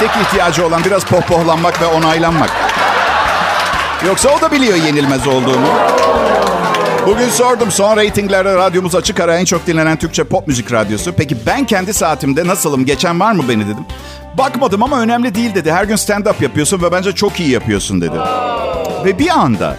Tek 0.00 0.10
ihtiyacı 0.10 0.66
olan 0.66 0.84
biraz 0.84 1.04
pohpohlanmak 1.04 1.82
ve 1.82 1.86
onaylanmak. 1.86 2.50
Yoksa 4.06 4.28
o 4.28 4.40
da 4.40 4.50
biliyor 4.52 4.76
yenilmez 4.76 5.26
olduğumu. 5.26 5.68
Bugün 7.06 7.28
sordum 7.28 7.70
son 7.70 7.96
reytinglerde 7.96 8.54
radyomuz 8.54 8.94
açık 8.94 9.20
ara 9.20 9.38
en 9.38 9.44
çok 9.44 9.66
dinlenen 9.66 9.96
Türkçe 9.96 10.24
pop 10.24 10.48
müzik 10.48 10.72
radyosu. 10.72 11.12
Peki 11.12 11.36
ben 11.46 11.66
kendi 11.66 11.94
saatimde 11.94 12.46
nasılım? 12.46 12.84
Geçen 12.84 13.20
var 13.20 13.32
mı 13.32 13.42
beni 13.48 13.64
dedim. 13.64 13.84
Bakmadım 14.38 14.82
ama 14.82 15.00
önemli 15.00 15.34
değil 15.34 15.54
dedi. 15.54 15.72
Her 15.72 15.84
gün 15.84 15.96
stand-up 15.96 16.42
yapıyorsun 16.42 16.82
ve 16.82 16.92
bence 16.92 17.12
çok 17.12 17.40
iyi 17.40 17.50
yapıyorsun 17.50 18.00
dedi. 18.00 18.16
Ve 19.04 19.18
bir 19.18 19.28
anda, 19.28 19.76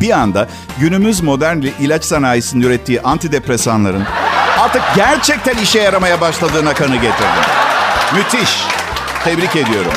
bir 0.00 0.10
anda 0.10 0.48
günümüz 0.80 1.20
modern 1.20 1.62
ilaç 1.80 2.04
sanayisinin 2.04 2.62
ürettiği 2.62 3.00
antidepresanların 3.00 4.04
artık 4.60 4.82
gerçekten 4.96 5.56
işe 5.56 5.78
yaramaya 5.80 6.20
başladığına 6.20 6.74
kanı 6.74 6.94
getirdim. 6.94 7.42
Müthiş. 8.14 8.64
Tebrik 9.24 9.56
ediyorum. 9.56 9.92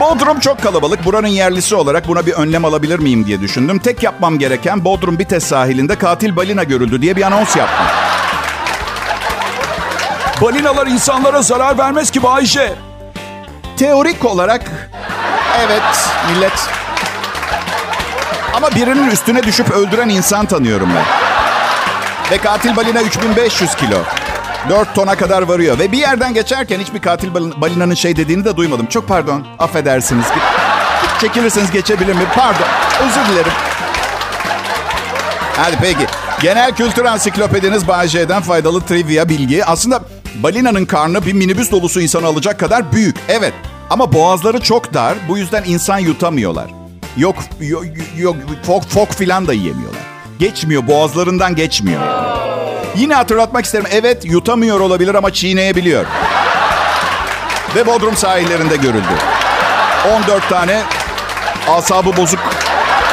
Bodrum 0.00 0.40
çok 0.40 0.62
kalabalık. 0.62 1.04
Buranın 1.04 1.26
yerlisi 1.28 1.74
olarak 1.74 2.08
buna 2.08 2.26
bir 2.26 2.32
önlem 2.32 2.64
alabilir 2.64 2.98
miyim 2.98 3.26
diye 3.26 3.40
düşündüm. 3.40 3.78
Tek 3.78 4.02
yapmam 4.02 4.38
gereken 4.38 4.84
Bodrum 4.84 5.18
Bites 5.18 5.44
sahilinde 5.44 5.96
katil 5.98 6.36
balina 6.36 6.64
görüldü 6.64 7.02
diye 7.02 7.16
bir 7.16 7.22
anons 7.22 7.56
yaptım. 7.56 7.86
Balinalar 10.40 10.86
insanlara 10.86 11.42
zarar 11.42 11.78
vermez 11.78 12.10
ki 12.10 12.22
Bayşe. 12.22 12.72
Teorik 13.76 14.24
olarak 14.24 14.62
evet 15.58 16.08
millet. 16.32 16.68
Ama 18.54 18.70
birinin 18.70 19.10
üstüne 19.10 19.42
düşüp 19.42 19.70
öldüren 19.70 20.08
insan 20.08 20.46
tanıyorum 20.46 20.88
ben. 20.96 21.04
Ve 22.30 22.38
katil 22.38 22.76
balina 22.76 23.00
3500 23.00 23.74
kilo. 23.74 23.96
4 24.68 24.94
tona 24.94 25.16
kadar 25.16 25.42
varıyor. 25.42 25.78
Ve 25.78 25.92
bir 25.92 25.98
yerden 25.98 26.34
geçerken 26.34 26.78
hiçbir 26.80 27.00
katil 27.00 27.34
balin- 27.34 27.60
balinanın 27.60 27.94
şey 27.94 28.16
dediğini 28.16 28.44
de 28.44 28.56
duymadım. 28.56 28.86
Çok 28.86 29.08
pardon, 29.08 29.46
affedersiniz. 29.58 30.24
Çekilirseniz 31.20 31.70
geçebilir 31.70 32.14
mi? 32.14 32.22
Pardon, 32.34 32.66
özür 33.02 33.32
dilerim. 33.32 33.52
Hadi 35.56 35.76
peki. 35.80 36.06
Genel 36.42 36.74
kültür 36.74 37.04
ansiklopediniz 37.04 37.88
Bağcay'dan 37.88 38.42
faydalı 38.42 38.80
trivia 38.80 39.28
bilgi. 39.28 39.64
Aslında 39.64 40.00
balinanın 40.34 40.84
karnı 40.84 41.26
bir 41.26 41.32
minibüs 41.32 41.70
dolusu 41.70 42.00
insanı 42.00 42.26
alacak 42.26 42.60
kadar 42.60 42.92
büyük. 42.92 43.16
Evet. 43.28 43.52
Ama 43.90 44.12
boğazları 44.12 44.60
çok 44.60 44.94
dar. 44.94 45.14
Bu 45.28 45.38
yüzden 45.38 45.64
insan 45.66 45.98
yutamıyorlar. 45.98 46.70
Yok, 47.16 47.36
yok, 47.60 47.84
yok 48.18 48.36
fok, 48.62 48.84
fok 48.88 49.12
filan 49.12 49.46
da 49.46 49.52
yiyemiyorlar. 49.52 50.00
Geçmiyor, 50.38 50.86
boğazlarından 50.86 51.56
geçmiyor. 51.56 52.00
Yine 52.96 53.14
hatırlatmak 53.14 53.64
isterim. 53.64 53.86
Evet 53.90 54.24
yutamıyor 54.24 54.80
olabilir 54.80 55.14
ama 55.14 55.32
çiğneyebiliyor. 55.32 56.06
Ve 57.76 57.86
Bodrum 57.86 58.16
sahillerinde 58.16 58.76
görüldü. 58.76 59.14
14 60.16 60.48
tane 60.48 60.82
asabı 61.68 62.16
bozuk 62.16 62.40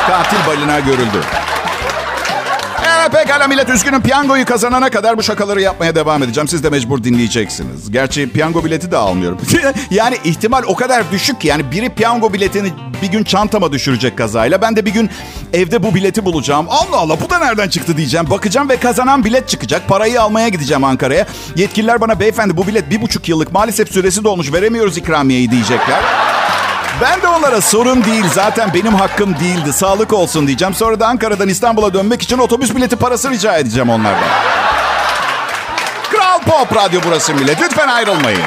katil 0.08 0.38
balina 0.48 0.80
görüldü. 0.80 1.24
Ee, 3.08 3.10
pekala 3.10 3.48
millet 3.48 3.70
üzgünüm. 3.70 4.02
Piyangoyu 4.02 4.46
kazanana 4.46 4.90
kadar 4.90 5.18
bu 5.18 5.24
şakaları 5.24 5.62
yapmaya 5.62 5.96
devam 5.96 6.24
edeceğim. 6.24 6.48
Siz 6.48 6.64
de 6.64 6.70
mecbur 6.70 7.04
dinleyeceksiniz. 7.04 7.92
Gerçi 7.92 8.30
piyango 8.30 8.66
bileti 8.66 8.92
de 8.92 8.98
almıyorum. 8.98 9.38
yani 9.92 10.18
ihtimal 10.24 10.64
o 10.68 10.76
kadar 10.76 11.12
düşük 11.12 11.42
ki. 11.42 11.48
Yani 11.48 11.72
biri 11.72 11.90
piyango 11.90 12.34
biletini 12.34 12.74
bir 13.02 13.08
gün 13.08 13.24
çantama 13.24 13.72
düşürecek 13.72 14.18
kazayla. 14.18 14.62
Ben 14.62 14.76
de 14.76 14.86
bir 14.86 14.94
gün 14.94 15.10
evde 15.54 15.84
bu 15.84 15.96
bileti 15.96 16.26
bulacağım. 16.26 16.66
Allah 16.70 16.98
Allah 16.98 17.22
bu 17.26 17.30
da 17.30 17.40
nereden 17.40 17.70
çıktı 17.70 17.98
diyeceğim. 17.98 18.30
Bakacağım 18.30 18.70
ve 18.70 18.78
kazanan 18.78 19.26
bilet 19.26 19.50
çıkacak. 19.50 19.88
Parayı 19.88 20.22
almaya 20.22 20.50
gideceğim 20.50 20.84
Ankara'ya. 20.84 21.26
Yetkililer 21.56 22.02
bana 22.02 22.20
beyefendi 22.20 22.58
bu 22.58 22.68
bilet 22.68 22.90
bir 22.90 23.02
buçuk 23.02 23.30
yıllık 23.30 23.52
maalesef 23.52 23.92
süresi 23.92 24.24
dolmuş 24.24 24.54
veremiyoruz 24.54 24.98
ikramiyeyi 24.98 25.52
diyecekler. 25.52 26.27
Ben 27.02 27.22
de 27.22 27.28
onlara 27.28 27.62
sorun 27.62 28.04
değil 28.04 28.26
zaten 28.34 28.74
benim 28.74 28.94
hakkım 28.94 29.40
değildi 29.40 29.74
sağlık 29.74 30.14
olsun 30.14 30.48
diyeceğim. 30.48 30.74
Sonra 30.74 31.00
da 31.00 31.08
Ankara'dan 31.08 31.50
İstanbul'a 31.50 31.94
dönmek 31.94 32.22
için 32.22 32.38
otobüs 32.38 32.76
bileti 32.76 32.96
parası 32.96 33.30
rica 33.32 33.58
edeceğim 33.58 33.90
onlardan. 33.90 34.30
Kral 36.12 36.40
Pop 36.40 36.76
Radyo 36.76 37.02
burası 37.08 37.34
millet 37.34 37.62
lütfen 37.62 37.88
ayrılmayın. 37.88 38.42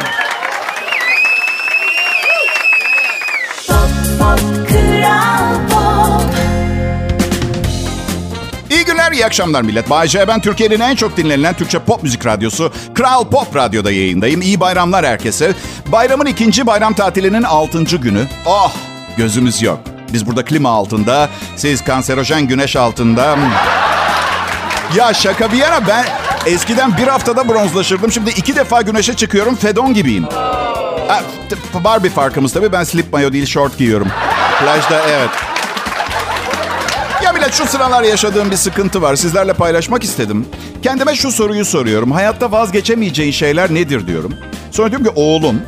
Pop, 3.66 3.88
pop, 4.18 4.68
Kral 4.68 5.69
Günler, 9.10 9.22
iyi 9.22 9.26
akşamlar 9.26 9.62
millet. 9.62 9.90
Bay 9.90 10.08
ben 10.28 10.40
Türkiye'nin 10.40 10.80
en 10.80 10.94
çok 10.94 11.16
dinlenilen 11.16 11.54
Türkçe 11.54 11.78
pop 11.78 12.02
müzik 12.02 12.26
radyosu 12.26 12.72
Kral 12.94 13.24
Pop 13.24 13.56
Radyo'da 13.56 13.90
yayındayım. 13.90 14.42
İyi 14.42 14.60
bayramlar 14.60 15.06
herkese. 15.06 15.52
Bayramın 15.86 16.26
ikinci 16.26 16.66
bayram 16.66 16.94
tatilinin 16.94 17.42
altıncı 17.42 17.96
günü. 17.96 18.26
Oh, 18.46 18.72
gözümüz 19.16 19.62
yok. 19.62 19.80
Biz 20.12 20.26
burada 20.26 20.44
klima 20.44 20.70
altında, 20.70 21.28
siz 21.56 21.84
kanserojen 21.84 22.46
güneş 22.46 22.76
altında. 22.76 23.36
Ya 24.96 25.14
şaka 25.14 25.52
bir 25.52 25.58
yana 25.58 25.86
ben 25.88 26.06
eskiden 26.46 26.96
bir 26.96 27.06
haftada 27.08 27.48
bronzlaşırdım. 27.48 28.12
Şimdi 28.12 28.30
iki 28.30 28.56
defa 28.56 28.82
güneşe 28.82 29.14
çıkıyorum, 29.16 29.56
fedon 29.56 29.94
gibiyim. 29.94 30.24
Ha, 31.08 31.22
bir 32.04 32.10
farkımız 32.10 32.52
tabii. 32.52 32.72
Ben 32.72 32.84
slip 32.84 33.12
mayo 33.12 33.32
değil, 33.32 33.46
short 33.46 33.78
giyiyorum. 33.78 34.08
Plajda 34.60 35.00
evet. 35.08 35.30
Millet 37.40 37.54
şu 37.54 37.66
sıralar 37.66 38.02
yaşadığım 38.02 38.50
bir 38.50 38.56
sıkıntı 38.56 39.02
var. 39.02 39.16
Sizlerle 39.16 39.52
paylaşmak 39.52 40.04
istedim. 40.04 40.46
Kendime 40.82 41.14
şu 41.14 41.32
soruyu 41.32 41.64
soruyorum. 41.64 42.12
Hayatta 42.12 42.52
vazgeçemeyeceğin 42.52 43.32
şeyler 43.32 43.74
nedir 43.74 44.06
diyorum. 44.06 44.34
Sonra 44.70 44.90
diyorum 44.90 45.06
ki 45.06 45.12
oğlum, 45.16 45.62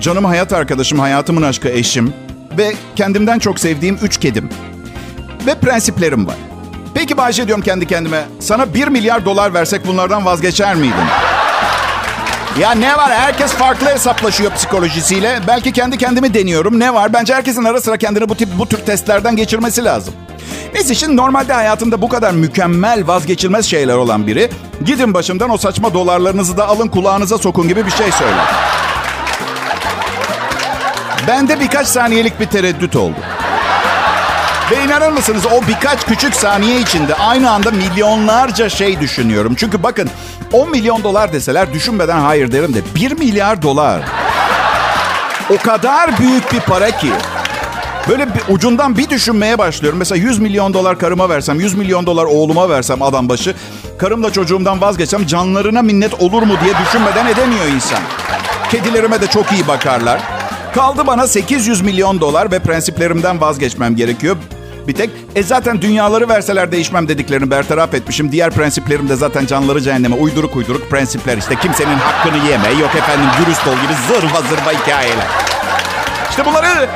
canım 0.00 0.24
hayat 0.24 0.52
arkadaşım, 0.52 0.98
hayatımın 0.98 1.42
aşkı 1.42 1.68
eşim 1.68 2.14
ve 2.58 2.72
kendimden 2.96 3.38
çok 3.38 3.60
sevdiğim 3.60 3.98
üç 4.02 4.20
kedim. 4.20 4.48
Ve 5.46 5.54
prensiplerim 5.54 6.26
var. 6.26 6.36
Peki 6.94 7.16
Bayce 7.16 7.46
diyorum 7.46 7.64
kendi 7.64 7.86
kendime. 7.86 8.24
Sana 8.40 8.74
bir 8.74 8.88
milyar 8.88 9.24
dolar 9.24 9.54
versek 9.54 9.86
bunlardan 9.86 10.24
vazgeçer 10.24 10.74
miydin? 10.74 11.06
Ya 12.60 12.72
ne 12.72 12.96
var? 12.96 13.10
Herkes 13.10 13.52
farklı 13.52 13.86
hesaplaşıyor 13.86 14.52
psikolojisiyle. 14.52 15.40
Belki 15.46 15.72
kendi 15.72 15.98
kendimi 15.98 16.34
deniyorum. 16.34 16.80
Ne 16.80 16.94
var? 16.94 17.12
Bence 17.12 17.34
herkesin 17.34 17.64
ara 17.64 17.80
sıra 17.80 17.96
kendini 17.96 18.28
bu 18.28 18.34
tip 18.34 18.48
bu 18.58 18.66
tür 18.66 18.78
testlerden 18.78 19.36
geçirmesi 19.36 19.84
lazım. 19.84 20.14
Neyse 20.74 20.94
şimdi 20.94 21.16
normalde 21.16 21.52
hayatında 21.52 22.02
bu 22.02 22.08
kadar 22.08 22.30
mükemmel 22.30 23.06
vazgeçilmez 23.06 23.66
şeyler 23.66 23.94
olan 23.94 24.26
biri 24.26 24.50
gidin 24.84 25.14
başımdan 25.14 25.50
o 25.50 25.56
saçma 25.56 25.94
dolarlarınızı 25.94 26.56
da 26.56 26.68
alın 26.68 26.88
kulağınıza 26.88 27.38
sokun 27.38 27.68
gibi 27.68 27.86
bir 27.86 27.90
şey 27.90 28.12
söyler. 28.12 28.46
Bende 31.28 31.60
birkaç 31.60 31.86
saniyelik 31.86 32.40
bir 32.40 32.46
tereddüt 32.46 32.96
oldu. 32.96 33.16
Ve 34.70 34.84
inanır 34.84 35.12
mısınız 35.12 35.46
o 35.46 35.68
birkaç 35.68 36.06
küçük 36.06 36.34
saniye 36.34 36.80
içinde 36.80 37.14
aynı 37.14 37.50
anda 37.50 37.70
milyonlarca 37.70 38.68
şey 38.68 39.00
düşünüyorum. 39.00 39.54
Çünkü 39.56 39.82
bakın 39.82 40.10
10 40.52 40.70
milyon 40.70 41.04
dolar 41.04 41.32
deseler 41.32 41.72
düşünmeden 41.72 42.18
hayır 42.18 42.52
derim 42.52 42.74
de 42.74 42.78
1 42.94 43.12
milyar 43.12 43.62
dolar. 43.62 44.02
O 45.50 45.56
kadar 45.56 46.18
büyük 46.18 46.52
bir 46.52 46.60
para 46.60 46.90
ki. 46.90 47.10
Böyle 48.08 48.26
bir 48.34 48.54
ucundan 48.54 48.96
bir 48.96 49.10
düşünmeye 49.10 49.58
başlıyorum. 49.58 49.98
Mesela 49.98 50.18
100 50.18 50.38
milyon 50.38 50.74
dolar 50.74 50.98
karıma 50.98 51.28
versem, 51.28 51.60
100 51.60 51.74
milyon 51.74 52.06
dolar 52.06 52.24
oğluma 52.24 52.68
versem 52.68 53.02
adam 53.02 53.28
başı. 53.28 53.54
Karımla 53.98 54.32
çocuğumdan 54.32 54.80
vazgeçsem 54.80 55.26
canlarına 55.26 55.82
minnet 55.82 56.22
olur 56.22 56.42
mu 56.42 56.54
diye 56.64 56.74
düşünmeden 56.86 57.26
edemiyor 57.26 57.66
insan. 57.74 57.98
Kedilerime 58.70 59.20
de 59.20 59.26
çok 59.26 59.52
iyi 59.52 59.68
bakarlar. 59.68 60.20
Kaldı 60.74 61.06
bana 61.06 61.26
800 61.26 61.82
milyon 61.82 62.20
dolar 62.20 62.52
ve 62.52 62.58
prensiplerimden 62.58 63.40
vazgeçmem 63.40 63.96
gerekiyor. 63.96 64.36
Bir 64.88 64.92
tek 64.92 65.10
e 65.34 65.42
zaten 65.42 65.82
dünyaları 65.82 66.28
verseler 66.28 66.72
değişmem 66.72 67.08
dediklerini 67.08 67.50
bertaraf 67.50 67.94
etmişim. 67.94 68.32
Diğer 68.32 68.50
prensiplerim 68.50 69.08
de 69.08 69.16
zaten 69.16 69.46
canları 69.46 69.80
cehenneme 69.80 70.16
uyduruk 70.16 70.56
uyduruk 70.56 70.90
prensipler 70.90 71.38
işte. 71.38 71.54
Kimsenin 71.56 71.96
hakkını 71.96 72.36
yeme. 72.36 72.68
Yok 72.80 72.94
efendim 72.94 73.26
dürüst 73.40 73.66
ol 73.66 73.72
gibi 73.72 73.92
zırva 74.08 74.40
zırva 74.40 74.80
hikayeler. 74.82 75.26
İşte 76.30 76.44
bunları 76.46 76.88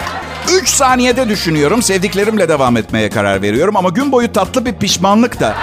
3 0.49 0.69
saniyede 0.69 1.29
düşünüyorum. 1.29 1.83
Sevdiklerimle 1.83 2.49
devam 2.49 2.77
etmeye 2.77 3.11
karar 3.11 3.43
veriyorum. 3.43 3.77
Ama 3.77 3.89
gün 3.89 4.13
boyu 4.13 4.33
tatlı 4.33 4.67
bir 4.67 4.73
pişmanlık 4.73 5.41
da 5.41 5.55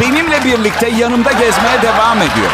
benimle 0.00 0.44
birlikte 0.44 0.88
yanımda 0.88 1.32
gezmeye 1.32 1.82
devam 1.82 2.16
ediyor. 2.18 2.50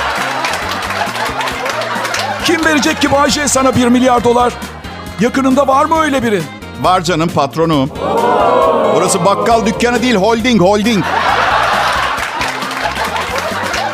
Kim 2.45 2.65
verecek 2.65 3.01
ki 3.01 3.13
Bayce 3.13 3.49
sana 3.49 3.77
1 3.77 3.87
milyar 3.89 4.25
dolar? 4.25 4.53
Yakınında 5.21 5.69
var 5.69 5.85
mı 5.85 6.01
öyle 6.03 6.23
biri? 6.23 6.43
Var 6.83 7.01
canım 7.01 7.29
patronu. 7.29 7.89
Burası 8.95 9.25
bakkal 9.25 9.67
dükkanı 9.67 10.03
değil 10.03 10.15
holding 10.15 10.61
holding. 10.61 11.05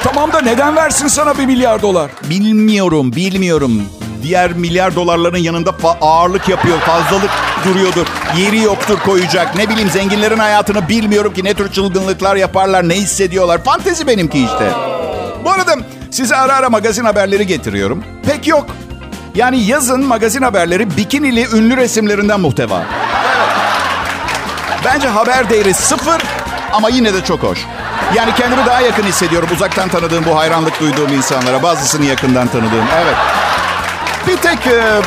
Tamam 0.05 0.33
da 0.33 0.41
neden 0.41 0.77
versin 0.77 1.09
sana 1.09 1.39
1 1.39 1.47
milyar 1.47 1.83
dolar? 1.83 2.11
Bilmiyorum 2.31 3.13
bilmiyorum. 3.13 3.83
Diğer 4.23 4.53
milyar 4.53 4.95
dolarların 4.95 5.39
yanında 5.39 5.75
ağırlık 6.01 6.49
yapıyor. 6.49 6.79
Fazlalık 6.79 7.31
duruyordur. 7.65 8.07
Yeri 8.37 8.59
yoktur 8.61 8.99
koyacak. 8.99 9.57
Ne 9.57 9.69
bileyim 9.69 9.91
zenginlerin 9.91 10.39
hayatını 10.39 10.89
bilmiyorum 10.89 11.35
ki 11.35 11.45
ne 11.45 11.55
tür 11.55 11.73
çılgınlıklar 11.73 12.37
yaparlar, 12.37 12.89
ne 12.89 12.95
hissediyorlar. 12.95 13.65
Fantezi 13.65 14.07
benimki 14.07 14.45
işte. 14.45 14.73
Bu 15.45 15.51
arada 15.51 15.75
size 16.11 16.37
ara 16.37 16.53
ara 16.55 16.71
magazin 16.71 17.05
haberleri 17.05 17.47
getiriyorum. 17.47 18.05
Pek 18.27 18.47
yok. 18.47 18.67
Yani 19.35 19.65
yazın 19.65 20.05
magazin 20.05 20.43
haberleri 20.43 20.97
bikinili 20.97 21.47
ünlü 21.57 21.77
resimlerinden 21.77 22.41
muhteva. 22.41 22.83
Bence 24.85 25.09
haber 25.09 25.51
değeri 25.51 25.75
sıfır 25.75 26.23
ama 26.73 26.89
yine 26.89 27.15
de 27.15 27.25
çok 27.25 27.43
hoş. 27.43 27.59
Yani 28.15 28.35
kendimi 28.35 28.67
daha 28.67 28.81
yakın 28.81 29.03
hissediyorum 29.03 29.49
uzaktan 29.55 29.89
tanıdığım 29.89 30.25
bu 30.25 30.39
hayranlık 30.39 30.81
duyduğum 30.81 31.13
insanlara. 31.13 31.63
Bazısını 31.63 32.05
yakından 32.05 32.49
tanıdığım. 32.49 32.85
Evet. 33.03 33.17
Bir 34.27 34.37
tek... 34.37 34.67
e, 34.67 35.01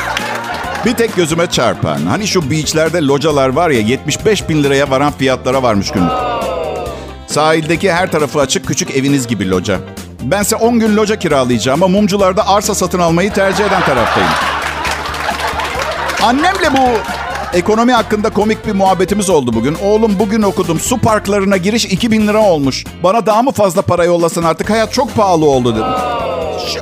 bir 0.84 0.94
tek 0.94 1.16
gözüme 1.16 1.46
çarpan. 1.46 2.06
Hani 2.06 2.26
şu 2.26 2.50
beachlerde 2.50 3.02
localar 3.02 3.48
var 3.48 3.70
ya 3.70 3.80
75 3.80 4.48
bin 4.48 4.64
liraya 4.64 4.90
varan 4.90 5.12
fiyatlara 5.12 5.62
varmış 5.62 5.90
günlük. 5.90 6.12
Sahildeki 7.26 7.92
her 7.92 8.10
tarafı 8.10 8.40
açık 8.40 8.66
küçük 8.66 8.90
eviniz 8.90 9.26
gibi 9.26 9.50
loca. 9.50 9.78
Bense 10.22 10.56
10 10.56 10.78
gün 10.78 10.96
loca 10.96 11.18
kiralayacağım 11.18 11.82
ama 11.82 11.98
mumcularda 11.98 12.48
arsa 12.48 12.74
satın 12.74 12.98
almayı 12.98 13.32
tercih 13.32 13.64
eden 13.64 13.82
taraftayım. 13.82 14.30
Annemle 16.22 16.72
bu 16.72 16.88
ekonomi 17.54 17.92
hakkında 17.92 18.30
komik 18.30 18.66
bir 18.66 18.72
muhabbetimiz 18.72 19.30
oldu 19.30 19.52
bugün. 19.52 19.76
Oğlum 19.82 20.16
bugün 20.18 20.42
okudum 20.42 20.80
su 20.80 20.98
parklarına 20.98 21.56
giriş 21.56 21.84
2000 21.84 22.28
lira 22.28 22.38
olmuş. 22.42 22.84
Bana 23.02 23.26
daha 23.26 23.42
mı 23.42 23.52
fazla 23.52 23.82
para 23.82 24.04
yollasın 24.04 24.42
artık 24.42 24.70
hayat 24.70 24.92
çok 24.92 25.14
pahalı 25.14 25.46
oldu 25.46 25.74
dedim. 25.74 25.86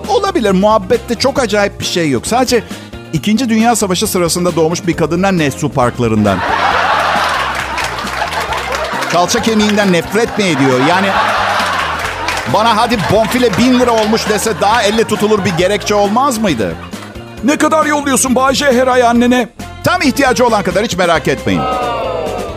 Olabilir 0.09 0.51
muhabbette 0.51 1.15
çok 1.15 1.39
acayip 1.39 1.81
bir 1.81 1.85
şey 1.85 2.11
yok. 2.11 2.27
Sadece 2.27 2.65
İkinci 3.13 3.49
Dünya 3.49 3.77
Savaşı 3.77 4.07
sırasında 4.07 4.57
doğmuş 4.57 4.87
bir 4.87 4.97
kadından 4.97 5.39
ne 5.39 5.51
su 5.51 5.69
parklarından? 5.69 6.39
Kalça 9.13 9.43
kemiğinden 9.43 9.93
nefret 9.93 10.39
mi 10.39 10.45
ediyor? 10.45 10.81
Yani 10.89 11.07
bana 12.53 12.77
hadi 12.77 12.99
bonfile 13.13 13.51
bin 13.59 13.81
lira 13.81 13.91
olmuş 13.91 14.29
dese 14.29 14.61
daha 14.61 14.83
elle 14.83 15.05
tutulur 15.05 15.45
bir 15.45 15.53
gerekçe 15.59 15.95
olmaz 15.95 16.39
mıydı? 16.39 16.75
Ne 17.45 17.57
kadar 17.57 17.87
yolluyorsun 17.87 18.35
Bayce 18.35 18.73
her 18.73 18.87
ay 18.87 19.03
annene? 19.03 19.49
Tam 19.87 20.03
ihtiyacı 20.03 20.47
olan 20.47 20.63
kadar 20.63 20.85
hiç 20.85 20.97
merak 20.97 21.29
etmeyin. 21.29 21.63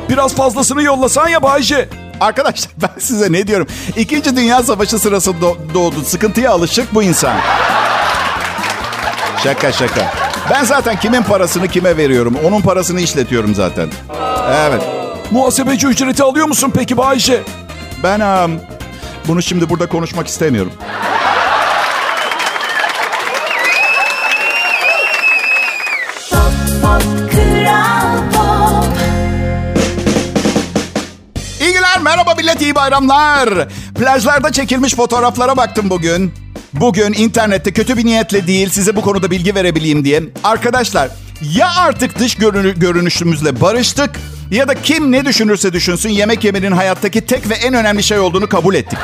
Biraz 0.10 0.36
fazlasını 0.36 0.84
yollasan 0.84 1.28
ya 1.28 1.44
Bayce. 1.44 1.90
Arkadaşlar 2.20 2.72
ben 2.82 3.00
size 3.00 3.32
ne 3.32 3.48
diyorum? 3.48 3.68
İkinci 3.98 4.36
Dünya 4.36 4.64
Savaşı 4.64 5.00
sırası 5.00 5.32
do- 5.32 5.74
doğdu. 5.74 6.02
Sıkıntıya 6.04 6.52
alışık 6.52 6.94
bu 6.94 7.04
insan. 7.04 7.36
Şaka 9.44 9.72
şaka. 9.72 10.14
Ben 10.52 10.64
zaten 10.64 11.00
kimin 11.00 11.22
parasını 11.24 11.68
kime 11.68 11.98
veriyorum? 11.98 12.36
Onun 12.46 12.62
parasını 12.62 13.02
işletiyorum 13.02 13.56
zaten. 13.56 13.90
Evet. 14.54 14.82
Muhasebeci 15.32 15.88
ücreti 15.88 16.24
alıyor 16.24 16.48
musun 16.48 16.72
peki 16.76 16.98
Bayce? 16.98 17.42
Ben 18.04 18.20
am, 18.20 18.52
bunu 19.28 19.42
şimdi 19.42 19.70
burada 19.70 19.86
konuşmak 19.88 20.28
istemiyorum. 20.28 20.72
Millet, 32.60 32.62
iyi 32.62 32.76
bayramlar. 32.76 33.68
Plajlarda 34.00 34.52
çekilmiş 34.52 34.96
fotoğraflara 34.96 35.58
baktım 35.58 35.90
bugün. 35.90 36.32
Bugün 36.74 37.14
internette 37.14 37.72
kötü 37.74 37.98
bir 37.98 38.06
niyetle 38.06 38.48
değil, 38.48 38.70
size 38.70 38.96
bu 38.96 39.02
konuda 39.02 39.32
bilgi 39.32 39.56
verebileyim 39.56 40.06
diye. 40.06 40.24
Arkadaşlar, 40.44 41.10
ya 41.56 41.70
artık 41.78 42.20
dış 42.20 42.36
görünü- 42.36 42.80
görünüşümüzle 42.80 43.62
barıştık 43.62 44.10
ya 44.52 44.68
da 44.68 44.74
kim 44.82 45.12
ne 45.12 45.26
düşünürse 45.26 45.74
düşünsün 45.74 46.10
yemek 46.10 46.44
yemenin 46.44 46.72
hayattaki 46.72 47.26
tek 47.26 47.50
ve 47.50 47.54
en 47.56 47.74
önemli 47.74 48.04
şey 48.04 48.20
olduğunu 48.20 48.50
kabul 48.50 48.76
ettik. 48.76 49.00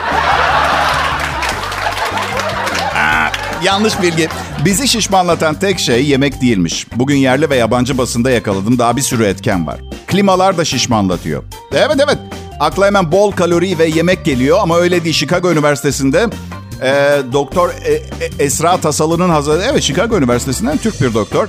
Aa, 2.95 3.29
Yanlış 3.63 4.01
bilgi. 4.01 4.29
Bizi 4.65 4.87
şişmanlatan 4.87 5.55
tek 5.59 5.79
şey 5.79 6.05
yemek 6.05 6.41
değilmiş. 6.41 6.87
Bugün 6.95 7.15
yerli 7.15 7.49
ve 7.49 7.55
yabancı 7.55 7.97
basında 7.97 8.31
yakaladım. 8.31 8.79
Daha 8.79 8.95
bir 8.97 9.01
sürü 9.01 9.25
etken 9.25 9.67
var. 9.67 9.79
Klimalar 10.07 10.57
da 10.57 10.65
şişmanlatıyor. 10.65 11.43
Evet 11.73 11.97
evet. 12.05 12.17
Akla 12.59 12.85
hemen 12.85 13.11
bol 13.11 13.31
kalori 13.31 13.79
ve 13.79 13.85
yemek 13.85 14.25
geliyor 14.25 14.57
ama 14.61 14.77
öyle 14.77 15.03
değil. 15.03 15.15
Chicago 15.15 15.51
Üniversitesi'nde 15.51 16.29
e, 16.81 17.21
Doktor 17.33 17.69
e, 17.69 17.93
e, 17.93 18.03
Esra 18.39 18.77
Tasalı'nın 18.77 19.29
hazırladığı... 19.29 19.65
Evet 19.71 19.83
Chicago 19.83 20.17
Üniversitesi'nden 20.17 20.77
Türk 20.77 21.01
bir 21.01 21.13
doktor. 21.13 21.47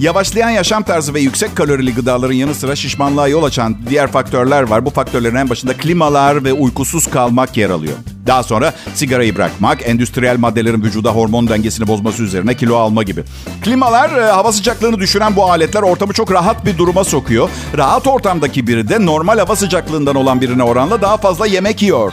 Yavaşlayan 0.00 0.50
yaşam 0.50 0.82
tarzı 0.82 1.14
ve 1.14 1.20
yüksek 1.20 1.56
kalorili 1.56 1.94
gıdaların 1.94 2.34
yanı 2.34 2.54
sıra 2.54 2.76
şişmanlığa 2.76 3.28
yol 3.28 3.44
açan 3.44 3.76
diğer 3.88 4.12
faktörler 4.12 4.62
var. 4.62 4.86
Bu 4.86 4.90
faktörlerin 4.90 5.36
en 5.36 5.50
başında 5.50 5.76
klimalar 5.76 6.44
ve 6.44 6.52
uykusuz 6.52 7.06
kalmak 7.06 7.56
yer 7.56 7.70
alıyor. 7.70 7.96
Daha 8.26 8.42
sonra 8.42 8.72
sigarayı 8.94 9.36
bırakmak, 9.36 9.88
endüstriyel 9.88 10.38
maddelerin 10.38 10.82
vücuda 10.82 11.10
hormon 11.10 11.48
dengesini 11.48 11.86
bozması 11.86 12.22
üzerine 12.22 12.54
kilo 12.54 12.76
alma 12.76 13.02
gibi. 13.02 13.24
Klimalar, 13.62 14.16
e, 14.16 14.30
hava 14.30 14.52
sıcaklığını 14.52 14.98
düşüren 14.98 15.36
bu 15.36 15.50
aletler 15.50 15.82
ortamı 15.82 16.12
çok 16.12 16.32
rahat 16.32 16.66
bir 16.66 16.78
duruma 16.78 17.04
sokuyor. 17.04 17.50
Rahat 17.78 18.06
ortamdaki 18.06 18.66
biri 18.66 18.88
de 18.88 19.06
normal 19.06 19.38
hava 19.38 19.56
sıcaklığından 19.56 20.16
olan 20.16 20.40
birine 20.40 20.62
oranla 20.62 21.02
daha 21.02 21.16
fazla 21.16 21.46
yemek 21.46 21.82
yiyor. 21.82 22.12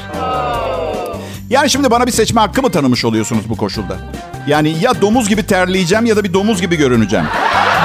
Yani 1.50 1.69
şimdi 1.69 1.91
bana 1.91 2.08
bir 2.08 2.12
seçme 2.12 2.41
hakkı 2.41 2.62
mı 2.62 2.69
tanımış 2.69 3.06
oluyorsunuz 3.06 3.50
bu 3.50 3.58
koşulda? 3.58 3.97
Yani 4.47 4.76
ya 4.82 5.02
domuz 5.02 5.30
gibi 5.30 5.43
terleyeceğim 5.43 6.06
ya 6.06 6.15
da 6.15 6.23
bir 6.23 6.34
domuz 6.34 6.62
gibi 6.62 6.76
görüneceğim. 6.76 7.26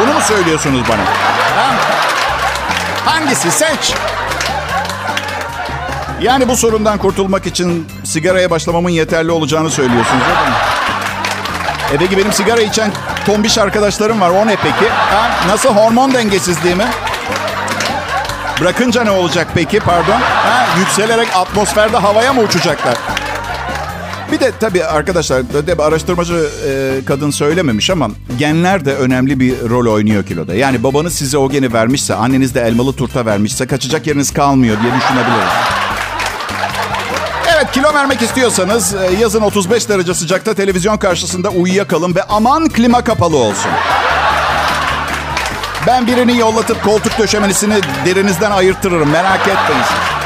Bunu 0.00 0.12
mu 0.14 0.20
söylüyorsunuz 0.20 0.80
bana? 0.88 1.02
Ha? 1.56 1.74
Hangisi 3.04 3.50
seç? 3.50 3.94
Yani 6.20 6.48
bu 6.48 6.56
sorundan 6.56 6.98
kurtulmak 6.98 7.46
için 7.46 7.88
sigaraya 8.04 8.50
başlamamın 8.50 8.90
yeterli 8.90 9.30
olacağını 9.30 9.70
söylüyorsunuz 9.70 10.22
değil 10.26 10.38
mi? 10.48 10.54
E 11.92 11.96
peki 11.96 12.18
benim 12.18 12.32
sigara 12.32 12.60
içen 12.60 12.92
tombiş 13.26 13.58
arkadaşlarım 13.58 14.20
var. 14.20 14.30
O 14.30 14.46
ne 14.46 14.56
peki? 14.56 14.90
Ha? 14.90 15.30
Nasıl 15.48 15.68
hormon 15.74 16.14
dengesizliği 16.14 16.74
mi? 16.74 16.86
Bırakınca 18.60 19.04
ne 19.04 19.10
olacak 19.10 19.46
peki 19.54 19.80
pardon? 19.80 20.20
Ha? 20.20 20.66
Yükselerek 20.78 21.28
atmosferde 21.36 21.96
havaya 21.96 22.32
mı 22.32 22.40
uçacaklar? 22.40 22.94
Bir 24.32 24.40
de 24.40 24.52
tabii 24.60 24.84
arkadaşlar 24.84 25.42
bir 25.66 25.86
araştırmacı 25.86 26.48
e, 26.68 27.00
kadın 27.04 27.30
söylememiş 27.30 27.90
ama 27.90 28.08
genler 28.38 28.84
de 28.84 28.94
önemli 28.94 29.40
bir 29.40 29.70
rol 29.70 29.92
oynuyor 29.92 30.26
kiloda. 30.26 30.54
Yani 30.54 30.82
babanız 30.82 31.14
size 31.14 31.38
o 31.38 31.50
geni 31.50 31.72
vermişse, 31.72 32.14
anneniz 32.14 32.54
de 32.54 32.60
elmalı 32.60 32.92
turta 32.92 33.26
vermişse 33.26 33.66
kaçacak 33.66 34.06
yeriniz 34.06 34.30
kalmıyor 34.30 34.76
diye 34.82 34.92
düşünebiliriz. 34.94 35.52
Evet 37.54 37.72
kilo 37.72 37.94
vermek 37.94 38.22
istiyorsanız 38.22 38.94
e, 38.94 39.10
yazın 39.20 39.40
35 39.40 39.88
derece 39.88 40.14
sıcakta 40.14 40.54
televizyon 40.54 40.96
karşısında 40.96 41.50
uyuyakalın 41.50 42.14
ve 42.14 42.22
aman 42.22 42.68
klima 42.68 43.04
kapalı 43.04 43.36
olsun. 43.36 43.70
Ben 45.86 46.06
birini 46.06 46.38
yollatıp 46.38 46.84
koltuk 46.84 47.18
döşemenisini 47.18 47.74
derinizden 48.06 48.50
ayırtırırım 48.50 49.10
merak 49.10 49.40
etmeyin 49.40 49.82
siz. 49.82 50.21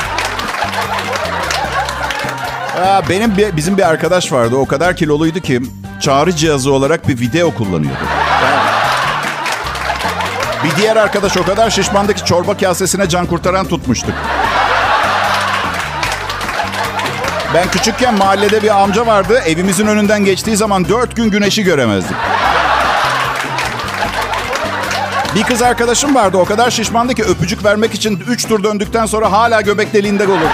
Aa, 2.76 3.08
benim 3.08 3.36
bir, 3.36 3.56
bizim 3.56 3.78
bir 3.78 3.88
arkadaş 3.88 4.32
vardı. 4.32 4.56
O 4.56 4.66
kadar 4.66 4.96
kiloluydu 4.96 5.40
ki 5.40 5.60
çağrı 6.00 6.36
cihazı 6.36 6.72
olarak 6.72 7.08
bir 7.08 7.20
video 7.20 7.54
kullanıyordu. 7.54 7.98
Bir 10.64 10.76
diğer 10.76 10.96
arkadaş 10.96 11.36
o 11.36 11.44
kadar 11.44 11.70
şişmandı 11.70 12.14
ki 12.14 12.24
çorba 12.24 12.56
kasesine 12.56 13.08
can 13.08 13.26
kurtaran 13.26 13.66
tutmuştuk. 13.66 14.14
Ben 17.54 17.70
küçükken 17.70 18.14
mahallede 18.14 18.62
bir 18.62 18.82
amca 18.82 19.06
vardı. 19.06 19.42
Evimizin 19.46 19.86
önünden 19.86 20.24
geçtiği 20.24 20.56
zaman 20.56 20.88
dört 20.88 21.16
gün 21.16 21.30
güneşi 21.30 21.64
göremezdik. 21.64 22.16
Bir 25.34 25.42
kız 25.42 25.62
arkadaşım 25.62 26.14
vardı. 26.14 26.36
O 26.36 26.44
kadar 26.44 26.70
şişmandı 26.70 27.14
ki 27.14 27.24
öpücük 27.24 27.64
vermek 27.64 27.94
için 27.94 28.24
üç 28.28 28.48
tur 28.48 28.62
döndükten 28.64 29.06
sonra 29.06 29.32
hala 29.32 29.60
göbek 29.60 29.92
deliğinde 29.92 30.26
olur. 30.26 30.50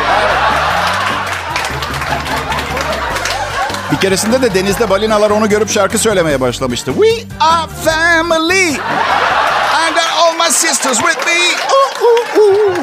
Bir 3.93 3.97
keresinde 3.97 4.43
de 4.43 4.55
denizde 4.55 4.91
balinalar 4.91 5.31
onu 5.31 5.49
görüp 5.49 5.71
şarkı 5.71 5.99
söylemeye 5.99 6.41
başlamıştı. 6.41 6.93
We 6.93 7.37
are 7.41 7.67
family. 7.85 8.71
I 8.71 9.95
got 9.95 10.11
all 10.23 10.35
my 10.47 10.53
sisters 10.53 10.99
with 10.99 11.27
me. 11.27 11.39
Ooh, 11.73 12.03
ooh, 12.03 12.39
ooh. 12.39 12.77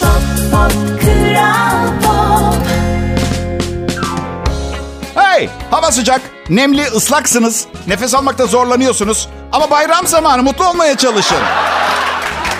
Pop 0.00 0.22
pop 0.52 0.72
pop 2.02 2.54
Hey, 5.14 5.48
hava 5.70 5.92
sıcak, 5.92 6.20
nemli, 6.48 6.84
ıslaksınız. 6.84 7.66
Nefes 7.86 8.14
almakta 8.14 8.46
zorlanıyorsunuz. 8.46 9.28
Ama 9.52 9.70
bayram 9.70 10.06
zamanı 10.06 10.42
mutlu 10.42 10.68
olmaya 10.68 10.96
çalışın. 10.96 11.38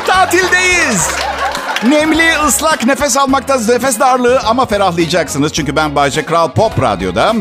Tatildeyiz. 0.06 1.27
Nemli, 1.86 2.32
ıslak, 2.46 2.86
nefes 2.86 3.16
almakta 3.16 3.56
nefes 3.56 4.00
darlığı 4.00 4.40
ama 4.40 4.66
ferahlayacaksınız. 4.66 5.52
Çünkü 5.52 5.76
ben 5.76 5.94
Bayce 5.94 6.24
Kral 6.24 6.50
Pop 6.50 6.82
Radyo'da. 6.82 7.34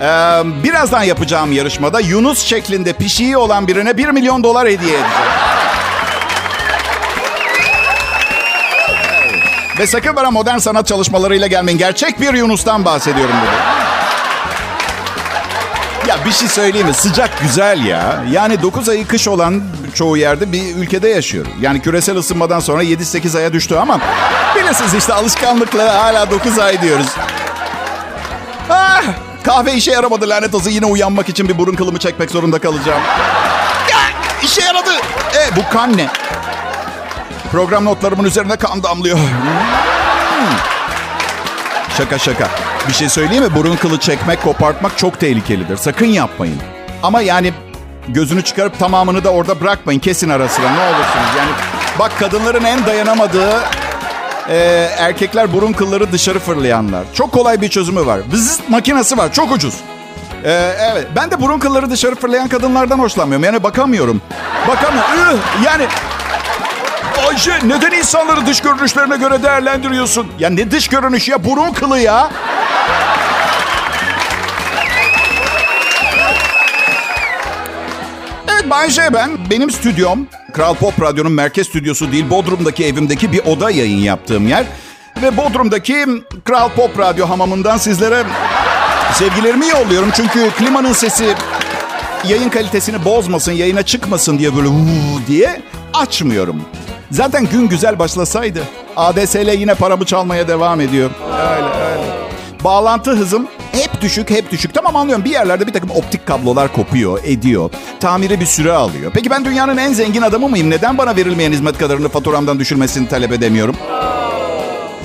Ee, 0.00 0.42
birazdan 0.64 1.02
yapacağım 1.02 1.52
yarışmada 1.52 2.00
Yunus 2.00 2.42
şeklinde 2.42 2.92
pişiği 2.92 3.36
olan 3.36 3.68
birine 3.68 3.96
1 3.96 4.08
milyon 4.08 4.44
dolar 4.44 4.68
hediye 4.68 4.76
edeceğim. 4.76 5.06
Ve 9.78 9.86
sakın 9.86 10.16
bana 10.16 10.30
modern 10.30 10.58
sanat 10.58 10.86
çalışmalarıyla 10.86 11.46
gelmeyin. 11.46 11.78
Gerçek 11.78 12.20
bir 12.20 12.34
Yunus'tan 12.34 12.84
bahsediyorum 12.84 13.34
burada. 13.42 13.75
Ya 16.08 16.24
bir 16.24 16.32
şey 16.32 16.48
söyleyeyim 16.48 16.86
mi? 16.86 16.94
Sıcak 16.94 17.40
güzel 17.40 17.84
ya. 17.84 18.24
Yani 18.30 18.62
9 18.62 18.88
ayı 18.88 19.06
kış 19.06 19.28
olan 19.28 19.62
çoğu 19.94 20.16
yerde 20.16 20.52
bir 20.52 20.76
ülkede 20.76 21.08
yaşıyor. 21.08 21.46
Yani 21.60 21.82
küresel 21.82 22.16
ısınmadan 22.16 22.60
sonra 22.60 22.82
7-8 22.84 23.38
aya 23.38 23.52
düştü 23.52 23.74
ama 23.76 24.00
bilirsiniz 24.56 24.94
işte 24.94 25.12
alışkanlıkla 25.14 26.04
hala 26.04 26.30
9 26.30 26.58
ay 26.58 26.82
diyoruz. 26.82 27.06
Ah, 28.70 29.02
kahve 29.42 29.74
işe 29.74 29.92
yaramadı 29.92 30.28
lanet 30.28 30.54
olsun. 30.54 30.70
Yine 30.70 30.86
uyanmak 30.86 31.28
için 31.28 31.48
bir 31.48 31.58
burun 31.58 31.74
kılımı 31.74 31.98
çekmek 31.98 32.30
zorunda 32.30 32.58
kalacağım. 32.58 33.02
Ya, 33.90 33.98
işe 34.42 34.62
yaradı. 34.62 34.90
E, 35.34 35.56
bu 35.56 35.72
kan 35.72 35.96
ne? 35.96 36.06
Program 37.52 37.84
notlarımın 37.84 38.24
üzerine 38.24 38.56
kan 38.56 38.82
damlıyor. 38.82 39.18
Hmm. 39.18 40.75
Şaka 41.96 42.18
şaka. 42.18 42.48
Bir 42.88 42.92
şey 42.92 43.08
söyleyeyim 43.08 43.44
mi? 43.44 43.54
Burun 43.54 43.76
kılı 43.76 43.98
çekmek, 44.00 44.42
kopartmak 44.42 44.98
çok 44.98 45.20
tehlikelidir. 45.20 45.76
Sakın 45.76 46.06
yapmayın. 46.06 46.56
Ama 47.02 47.20
yani 47.20 47.52
gözünü 48.08 48.42
çıkarıp 48.42 48.78
tamamını 48.78 49.24
da 49.24 49.30
orada 49.30 49.60
bırakmayın. 49.60 50.00
Kesin 50.00 50.28
ara 50.28 50.48
sıra 50.48 50.70
ne 50.70 50.80
olursunuz. 50.80 51.36
Yani 51.38 51.50
bak 51.98 52.12
kadınların 52.18 52.64
en 52.64 52.86
dayanamadığı 52.86 53.60
e, 54.48 54.56
erkekler 54.98 55.52
burun 55.52 55.72
kılları 55.72 56.12
dışarı 56.12 56.38
fırlayanlar. 56.38 57.04
Çok 57.14 57.32
kolay 57.32 57.60
bir 57.60 57.68
çözümü 57.68 58.06
var. 58.06 58.20
Vızız 58.32 58.60
makinesi 58.68 59.18
var. 59.18 59.32
Çok 59.32 59.52
ucuz. 59.52 59.74
E, 60.44 60.52
evet. 60.92 61.06
Ben 61.16 61.30
de 61.30 61.40
burun 61.40 61.58
kılları 61.58 61.90
dışarı 61.90 62.14
fırlayan 62.14 62.48
kadınlardan 62.48 62.98
hoşlanmıyorum. 62.98 63.44
Yani 63.44 63.62
bakamıyorum. 63.62 64.22
Bakamıyorum. 64.68 65.40
Yani 65.64 65.86
Ayşe 67.28 67.58
neden 67.64 67.92
insanları 67.92 68.46
dış 68.46 68.60
görünüşlerine 68.60 69.16
göre 69.16 69.42
değerlendiriyorsun? 69.42 70.26
Ya 70.38 70.50
ne 70.50 70.70
dış 70.70 70.88
görünüş 70.88 71.28
ya 71.28 71.44
burun 71.44 71.72
kılı 71.72 71.98
ya. 71.98 72.30
Evet 78.52 78.70
Bayşe 78.70 79.12
ben. 79.12 79.30
Benim 79.50 79.70
stüdyom 79.70 80.26
Kral 80.52 80.74
Pop 80.74 81.02
Radyo'nun 81.02 81.32
merkez 81.32 81.66
stüdyosu 81.66 82.12
değil 82.12 82.30
Bodrum'daki 82.30 82.84
evimdeki 82.84 83.32
bir 83.32 83.38
oda 83.38 83.70
yayın 83.70 83.98
yaptığım 83.98 84.48
yer. 84.48 84.64
Ve 85.22 85.36
Bodrum'daki 85.36 86.06
Kral 86.44 86.68
Pop 86.68 86.98
Radyo 86.98 87.28
hamamından 87.28 87.76
sizlere 87.76 88.24
sevgilerimi 89.14 89.68
yolluyorum. 89.68 90.10
Çünkü 90.16 90.50
klimanın 90.50 90.92
sesi 90.92 91.34
yayın 92.28 92.48
kalitesini 92.48 93.04
bozmasın, 93.04 93.52
yayına 93.52 93.82
çıkmasın 93.82 94.38
diye 94.38 94.56
böyle 94.56 94.68
diye 95.28 95.62
açmıyorum. 95.94 96.62
Zaten 97.10 97.46
gün 97.46 97.68
güzel 97.68 97.98
başlasaydı 97.98 98.62
ADSL 98.96 99.58
yine 99.58 99.74
paramı 99.74 100.04
çalmaya 100.04 100.48
devam 100.48 100.80
ediyor. 100.80 101.10
Öyle 101.32 101.66
öyle. 101.66 102.16
Bağlantı 102.64 103.10
hızım 103.10 103.46
hep 103.72 104.00
düşük 104.00 104.30
hep 104.30 104.50
düşük. 104.50 104.74
Tamam 104.74 104.96
anlıyorum 104.96 105.24
bir 105.24 105.30
yerlerde 105.30 105.66
bir 105.66 105.72
takım 105.72 105.90
optik 105.90 106.26
kablolar 106.26 106.72
kopuyor, 106.72 107.20
ediyor. 107.24 107.70
Tamiri 108.00 108.40
bir 108.40 108.46
süre 108.46 108.72
alıyor. 108.72 109.10
Peki 109.14 109.30
ben 109.30 109.44
dünyanın 109.44 109.76
en 109.76 109.92
zengin 109.92 110.22
adamı 110.22 110.48
mıyım? 110.48 110.70
Neden 110.70 110.98
bana 110.98 111.16
verilmeyen 111.16 111.52
hizmet 111.52 111.78
kadarını 111.78 112.08
faturamdan 112.08 112.58
düşürmesini 112.58 113.08
talep 113.08 113.32
edemiyorum? 113.32 113.76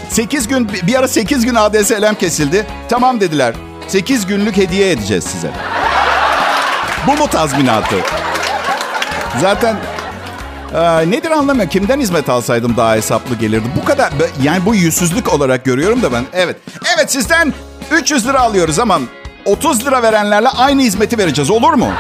8 0.10 0.48
gün, 0.48 0.70
bir 0.88 1.00
ara 1.00 1.08
8 1.08 1.46
gün 1.46 1.56
ADSL'm 1.56 2.16
kesildi. 2.16 2.66
Tamam 2.90 3.20
dediler. 3.22 3.54
8 3.88 4.26
günlük 4.26 4.58
hediye 4.58 4.92
edeceğiz 4.92 5.24
size. 5.24 5.52
Bu 7.08 7.12
mu 7.18 7.28
tazminatı? 7.28 7.96
Zaten 9.42 9.76
ee, 10.76 11.12
nedir 11.12 11.32
anlamıyorum. 11.32 11.70
Kimden 11.70 12.00
hizmet 12.00 12.30
alsaydım 12.30 12.78
daha 12.78 12.96
hesaplı 12.96 13.36
gelirdi. 13.36 13.66
Bu 13.82 13.86
kadar 13.86 14.14
yani 14.44 14.66
bu 14.66 14.76
yüzsüzlük 14.76 15.34
olarak 15.34 15.66
görüyorum 15.66 16.02
da 16.02 16.12
ben. 16.12 16.24
Evet. 16.34 16.56
Evet 16.96 17.12
sizden 17.12 17.54
300 17.92 18.28
lira 18.28 18.40
alıyoruz 18.40 18.80
ama 18.80 19.00
30 19.46 19.86
lira 19.86 20.04
verenlerle 20.04 20.50
aynı 20.50 20.82
hizmeti 20.82 21.18
vereceğiz. 21.18 21.50
Olur 21.50 21.74
mu? 21.74 21.92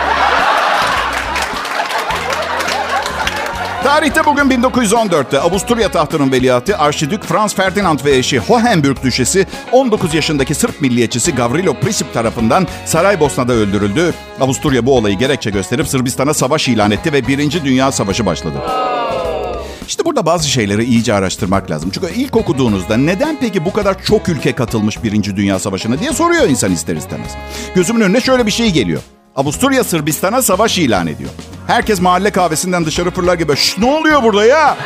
Tarihte 3.91 4.25
bugün 4.25 4.43
1914'te 4.43 5.39
Avusturya 5.39 5.91
tahtının 5.91 6.31
veliahtı 6.31 6.77
Arşidük 6.77 7.23
Franz 7.23 7.55
Ferdinand 7.55 7.99
ve 8.05 8.17
eşi 8.17 8.39
Hohenburg 8.39 9.03
Düşesi 9.03 9.47
19 9.71 10.13
yaşındaki 10.13 10.55
Sırp 10.55 10.81
milliyetçisi 10.81 11.35
Gavrilo 11.35 11.73
Princip 11.73 12.13
tarafından 12.13 12.67
Saraybosna'da 12.85 13.53
öldürüldü. 13.53 14.13
Avusturya 14.39 14.85
bu 14.85 14.97
olayı 14.97 15.17
gerekçe 15.17 15.49
gösterip 15.49 15.87
Sırbistan'a 15.87 16.33
savaş 16.33 16.67
ilan 16.67 16.91
etti 16.91 17.13
ve 17.13 17.27
Birinci 17.27 17.65
Dünya 17.65 17.91
Savaşı 17.91 18.25
başladı. 18.25 18.55
İşte 19.87 20.05
burada 20.05 20.25
bazı 20.25 20.49
şeyleri 20.49 20.83
iyice 20.83 21.13
araştırmak 21.13 21.71
lazım. 21.71 21.89
Çünkü 21.93 22.13
ilk 22.15 22.35
okuduğunuzda 22.35 22.97
neden 22.97 23.37
peki 23.39 23.65
bu 23.65 23.73
kadar 23.73 24.03
çok 24.03 24.29
ülke 24.29 24.51
katılmış 24.51 25.03
Birinci 25.03 25.35
Dünya 25.35 25.59
Savaşı'na 25.59 25.99
diye 25.99 26.13
soruyor 26.13 26.49
insan 26.49 26.71
ister 26.71 26.95
istemez. 26.95 27.31
Gözümün 27.75 28.01
önüne 28.01 28.21
şöyle 28.21 28.45
bir 28.45 28.51
şey 28.51 28.71
geliyor. 28.71 29.01
Avusturya 29.35 29.83
Sırbistan'a 29.83 30.41
savaş 30.41 30.77
ilan 30.77 31.07
ediyor. 31.07 31.29
Herkes 31.67 32.01
mahalle 32.01 32.31
kahvesinden 32.31 32.85
dışarı 32.85 33.11
fırlar 33.11 33.33
gibi. 33.35 33.55
Şş, 33.55 33.77
ne 33.77 33.85
oluyor 33.85 34.23
burada 34.23 34.45
ya? 34.45 34.77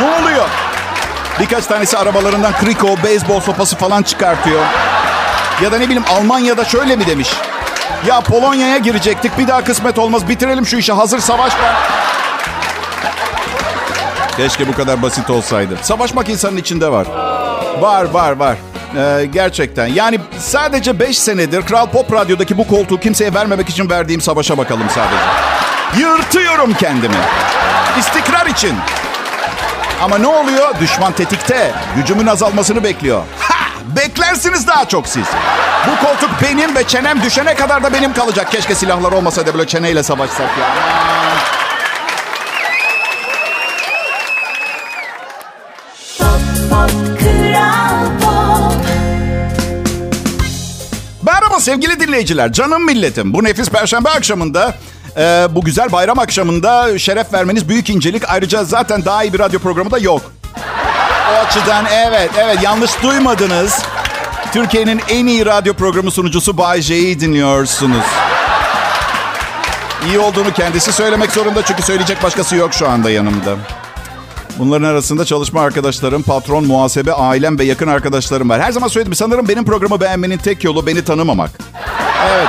Ne 0.00 0.04
oluyor? 0.04 0.44
Birkaç 1.40 1.66
tanesi 1.66 1.98
arabalarından 1.98 2.52
kriko, 2.52 2.96
beyzbol 3.04 3.40
sopası 3.40 3.76
falan 3.76 4.02
çıkartıyor. 4.02 4.62
Ya 5.62 5.72
da 5.72 5.78
ne 5.78 5.84
bileyim 5.84 6.04
Almanya'da 6.10 6.64
şöyle 6.64 6.96
mi 6.96 7.06
demiş? 7.06 7.28
Ya 8.06 8.20
Polonya'ya 8.20 8.78
girecektik 8.78 9.38
bir 9.38 9.48
daha 9.48 9.64
kısmet 9.64 9.98
olmaz 9.98 10.28
bitirelim 10.28 10.66
şu 10.66 10.76
işi 10.76 10.92
hazır 10.92 11.18
savaş 11.18 11.52
var. 11.54 11.76
Keşke 14.36 14.68
bu 14.68 14.72
kadar 14.74 15.02
basit 15.02 15.30
olsaydı. 15.30 15.78
Savaşmak 15.82 16.28
insanın 16.28 16.56
içinde 16.56 16.92
var. 16.92 17.06
Var 17.80 18.04
var 18.04 18.32
var. 18.32 18.56
Ee, 18.96 19.26
gerçekten. 19.32 19.86
Yani 19.86 20.20
sadece 20.38 21.00
5 21.00 21.18
senedir 21.18 21.62
Kral 21.62 21.86
Pop 21.86 22.12
Radyo'daki 22.12 22.58
bu 22.58 22.66
koltuğu 22.68 23.00
kimseye 23.00 23.34
vermemek 23.34 23.68
için 23.68 23.90
verdiğim 23.90 24.20
savaşa 24.20 24.58
bakalım 24.58 24.86
sadece. 24.94 25.22
Yırtıyorum 26.06 26.74
kendimi. 26.74 27.14
İstikrar 27.98 28.46
için. 28.46 28.74
Ama 30.02 30.18
ne 30.18 30.26
oluyor? 30.26 30.74
Düşman 30.80 31.12
tetikte. 31.12 31.72
Gücümün 31.96 32.26
azalmasını 32.26 32.84
bekliyor. 32.84 33.22
Ha! 33.40 33.54
Beklersiniz 33.96 34.66
daha 34.66 34.88
çok 34.88 35.08
siz. 35.08 35.24
Bu 35.86 36.06
koltuk 36.06 36.30
benim 36.42 36.74
ve 36.76 36.84
çenem 36.84 37.22
düşene 37.22 37.54
kadar 37.54 37.82
da 37.82 37.92
benim 37.92 38.12
kalacak. 38.12 38.52
Keşke 38.52 38.74
silahlar 38.74 39.12
olmasa 39.12 39.46
da 39.46 39.54
böyle 39.54 39.66
çeneyle 39.66 40.02
savaşsak 40.02 40.40
ya. 40.58 40.66
Sevgili 51.66 52.00
dinleyiciler, 52.00 52.52
canım 52.52 52.84
milletim. 52.84 53.34
Bu 53.34 53.44
nefis 53.44 53.68
perşembe 53.68 54.08
akşamında, 54.08 54.74
e, 55.16 55.46
bu 55.50 55.64
güzel 55.64 55.92
bayram 55.92 56.18
akşamında 56.18 56.98
şeref 56.98 57.32
vermeniz 57.32 57.68
büyük 57.68 57.90
incelik. 57.90 58.22
Ayrıca 58.28 58.64
zaten 58.64 59.04
daha 59.04 59.24
iyi 59.24 59.32
bir 59.32 59.38
radyo 59.38 59.60
programı 59.60 59.90
da 59.90 59.98
yok. 59.98 60.22
O 61.32 61.46
açıdan 61.46 61.84
evet, 61.92 62.30
evet 62.38 62.62
yanlış 62.62 63.02
duymadınız. 63.02 63.82
Türkiye'nin 64.52 65.00
en 65.08 65.26
iyi 65.26 65.46
radyo 65.46 65.74
programı 65.74 66.10
sunucusu 66.10 66.58
Bay 66.58 66.82
J'yi 66.82 67.20
dinliyorsunuz. 67.20 68.04
İyi 70.08 70.18
olduğunu 70.18 70.52
kendisi 70.52 70.92
söylemek 70.92 71.32
zorunda 71.32 71.62
çünkü 71.62 71.82
söyleyecek 71.82 72.22
başkası 72.22 72.56
yok 72.56 72.74
şu 72.74 72.88
anda 72.88 73.10
yanımda. 73.10 73.56
Bunların 74.58 74.88
arasında 74.88 75.24
çalışma 75.24 75.60
arkadaşlarım, 75.60 76.22
patron, 76.22 76.64
muhasebe, 76.66 77.12
ailem 77.12 77.58
ve 77.58 77.64
yakın 77.64 77.86
arkadaşlarım 77.88 78.48
var. 78.50 78.62
Her 78.62 78.72
zaman 78.72 78.88
söyledim 78.88 79.14
sanırım 79.14 79.48
benim 79.48 79.64
programı 79.64 80.00
beğenmenin 80.00 80.38
tek 80.38 80.64
yolu 80.64 80.86
beni 80.86 81.04
tanımamak. 81.04 81.50
Evet. 82.30 82.48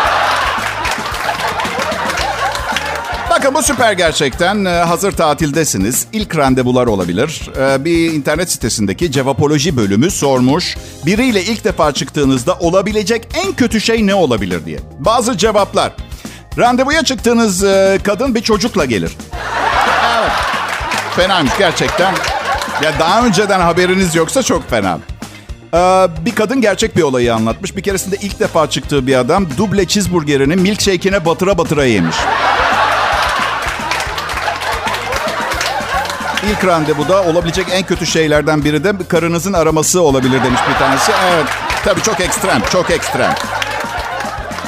Bakın 3.30 3.54
bu 3.54 3.64
süper 3.64 3.94
gerçekten. 3.94 4.66
Ee, 4.66 4.70
Hazır 4.70 5.12
tatildesiniz. 5.12 6.08
İlk 6.14 6.38
randevular 6.38 6.88
olabilir. 6.88 7.50
Ee, 7.60 7.86
Bir 7.86 8.14
internet 8.14 8.52
sitesindeki 8.52 9.12
cevapoloji 9.12 9.78
bölümü 9.78 10.12
sormuş. 10.12 10.78
Biriyle 11.06 11.44
ilk 11.44 11.64
defa 11.64 11.92
çıktığınızda 11.92 12.56
olabilecek 12.60 13.28
en 13.46 13.54
kötü 13.54 13.82
şey 13.82 14.08
ne 14.08 14.16
olabilir 14.16 14.66
diye. 14.66 14.80
Bazı 15.00 15.38
cevaplar. 15.38 15.92
Randevuya 16.58 17.04
çıktığınız 17.04 17.64
e, 17.64 18.00
kadın 18.04 18.36
bir 18.36 18.42
çocukla 18.42 18.86
gelir. 18.86 19.12
Fenaymış 21.18 21.54
gerçekten. 21.60 22.14
Ya 22.84 23.00
daha 23.00 23.26
önceden 23.26 23.60
haberiniz 23.60 24.16
yoksa 24.16 24.44
çok 24.44 24.70
fena. 24.70 25.00
Ee, 25.74 26.08
bir 26.26 26.36
kadın 26.36 26.62
gerçek 26.62 26.98
bir 26.98 27.02
olayı 27.02 27.36
anlatmış. 27.36 27.76
Bir 27.76 27.84
keresinde 27.84 28.16
ilk 28.16 28.40
defa 28.40 28.70
çıktığı 28.70 29.08
bir 29.08 29.16
adam 29.16 29.46
duble 29.58 29.88
cheeseburgerini 29.88 30.56
milkshake'ine 30.56 31.26
batıra 31.26 31.58
batıra 31.58 31.86
yemiş. 31.86 32.16
İlk 36.50 36.66
randevuda 36.66 37.24
olabilecek 37.24 37.68
en 37.72 37.84
kötü 37.84 38.06
şeylerden 38.06 38.64
biri 38.64 38.84
de 38.84 38.94
karınızın 39.10 39.54
araması 39.54 40.02
olabilir 40.02 40.44
demiş 40.44 40.60
bir 40.70 40.80
tanesi. 40.80 41.12
Evet, 41.34 41.46
tabii 41.86 42.02
çok 42.02 42.20
ekstrem, 42.20 42.62
çok 42.72 42.92
ekstrem. 42.92 43.36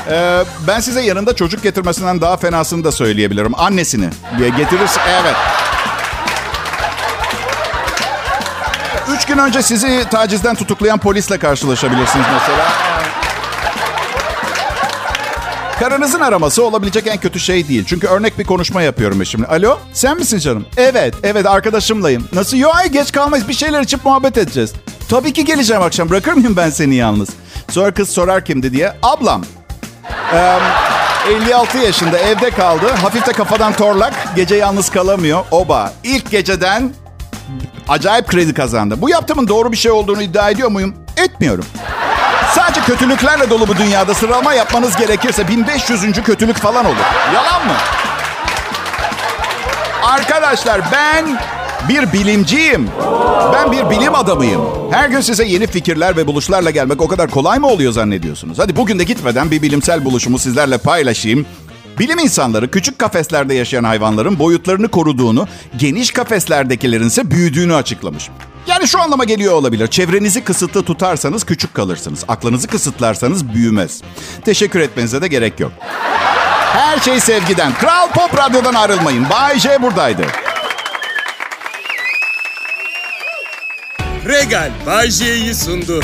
Ee, 0.10 0.44
ben 0.68 0.80
size 0.80 1.02
yanında 1.02 1.36
çocuk 1.36 1.64
getirmesinden 1.64 2.22
daha 2.22 2.38
fenasını 2.38 2.84
da 2.84 2.92
söyleyebilirim. 2.92 3.60
Annesini 3.60 4.10
diye 4.38 4.50
getirirse, 4.50 5.02
evet. 5.22 5.36
Üç 9.16 9.26
gün 9.26 9.38
önce 9.38 9.62
sizi 9.62 10.06
tacizden 10.12 10.56
tutuklayan 10.56 10.98
polisle 11.00 11.38
karşılaşabilirsiniz 11.38 12.26
mesela. 12.34 12.68
Karınızın 15.80 16.20
araması 16.20 16.64
olabilecek 16.66 17.08
en 17.08 17.18
kötü 17.18 17.40
şey 17.40 17.68
değil. 17.68 17.86
Çünkü 17.88 18.08
örnek 18.08 18.40
bir 18.40 18.44
konuşma 18.44 18.82
yapıyorum 18.82 19.22
eşimle. 19.22 19.48
Alo, 19.48 19.78
sen 19.94 20.18
misin 20.18 20.40
canım? 20.40 20.66
Evet, 20.78 21.14
evet 21.24 21.46
arkadaşımlayım. 21.46 22.28
Nasıl? 22.34 22.58
Yo, 22.58 22.70
geç 22.92 23.12
kalmayız. 23.12 23.48
Bir 23.48 23.54
şeyler 23.54 23.82
içip 23.82 24.06
muhabbet 24.06 24.38
edeceğiz. 24.38 24.74
Tabii 25.10 25.34
ki 25.34 25.46
geleceğim 25.46 25.82
akşam. 25.82 26.10
Bırakır 26.10 26.34
mıyım 26.34 26.58
ben 26.58 26.70
seni 26.70 26.96
yalnız? 26.96 27.30
Sonra 27.70 27.94
kız 27.94 28.10
sorar 28.10 28.46
kimdi 28.46 28.74
diye. 28.74 28.94
Ablam. 29.04 29.44
Ee, 30.34 30.58
56 31.30 31.78
yaşında 31.78 32.18
evde 32.18 32.50
kaldı. 32.50 32.88
Hafif 33.02 33.28
de 33.28 33.32
kafadan 33.32 33.74
torlak. 33.74 34.14
Gece 34.36 34.56
yalnız 34.56 34.90
kalamıyor. 34.90 35.46
Oba. 35.52 35.94
İlk 36.04 36.32
geceden 36.32 36.94
acayip 37.90 38.28
kredi 38.28 38.54
kazandı. 38.54 38.96
Bu 39.02 39.10
yaptığımın 39.10 39.48
doğru 39.48 39.72
bir 39.72 39.78
şey 39.78 39.92
olduğunu 39.92 40.22
iddia 40.22 40.50
ediyor 40.50 40.70
muyum? 40.70 40.94
Etmiyorum. 41.18 41.66
Sadece 42.56 42.82
kötülüklerle 42.82 43.50
dolu 43.50 43.68
bu 43.68 43.78
dünyada 43.78 44.14
sıralama 44.14 44.54
yapmanız 44.54 44.96
gerekirse 44.96 45.48
1500. 45.48 46.24
kötülük 46.24 46.56
falan 46.56 46.86
olur. 46.86 46.96
Yalan 47.34 47.66
mı? 47.68 47.74
Arkadaşlar 50.04 50.82
ben 50.92 51.40
bir 51.90 52.14
bilimciyim. 52.14 52.90
Ben 53.54 53.72
bir 53.72 53.90
bilim 53.90 54.16
adamıyım. 54.16 54.62
Her 54.92 55.10
gün 55.10 55.22
size 55.22 55.46
yeni 55.46 55.68
fikirler 55.68 56.18
ve 56.18 56.28
buluşlarla 56.28 56.70
gelmek 56.70 57.02
o 57.02 57.08
kadar 57.08 57.30
kolay 57.30 57.60
mı 57.60 57.68
oluyor 57.68 57.92
zannediyorsunuz? 57.92 58.60
Hadi 58.60 58.76
bugün 58.76 59.00
de 59.00 59.04
gitmeden 59.04 59.52
bir 59.52 59.62
bilimsel 59.62 60.06
buluşumu 60.06 60.40
sizlerle 60.40 60.78
paylaşayım. 60.78 61.46
Bilim 62.00 62.20
insanları 62.20 62.72
küçük 62.72 63.00
kafeslerde 63.00 63.54
yaşayan 63.54 63.84
hayvanların 63.84 64.40
boyutlarını 64.40 64.88
koruduğunu, 64.88 65.48
geniş 65.78 66.12
kafeslerdekilerin 66.12 67.08
ise 67.08 67.32
büyüdüğünü 67.32 67.76
açıklamış. 67.76 68.30
Yani 68.68 68.88
şu 68.88 69.02
anlama 69.02 69.24
geliyor 69.24 69.54
olabilir. 69.54 69.88
Çevrenizi 69.88 70.44
kısıtlı 70.44 70.84
tutarsanız 70.84 71.44
küçük 71.44 71.74
kalırsınız. 71.74 72.24
Aklınızı 72.28 72.68
kısıtlarsanız 72.68 73.54
büyümez. 73.54 74.02
Teşekkür 74.46 74.80
etmenize 74.80 75.22
de 75.22 75.28
gerek 75.28 75.60
yok. 75.60 75.72
Her 76.74 77.00
şey 77.00 77.20
sevgiden. 77.20 77.74
Kral 77.74 78.10
Pop 78.10 78.38
Radyo'dan 78.38 78.74
ayrılmayın. 78.74 79.30
Bay 79.30 79.60
J 79.60 79.82
buradaydı. 79.82 80.22
Regal 84.28 84.72
Bay 84.86 85.10
J'yi 85.12 85.56
sundu. 85.56 86.04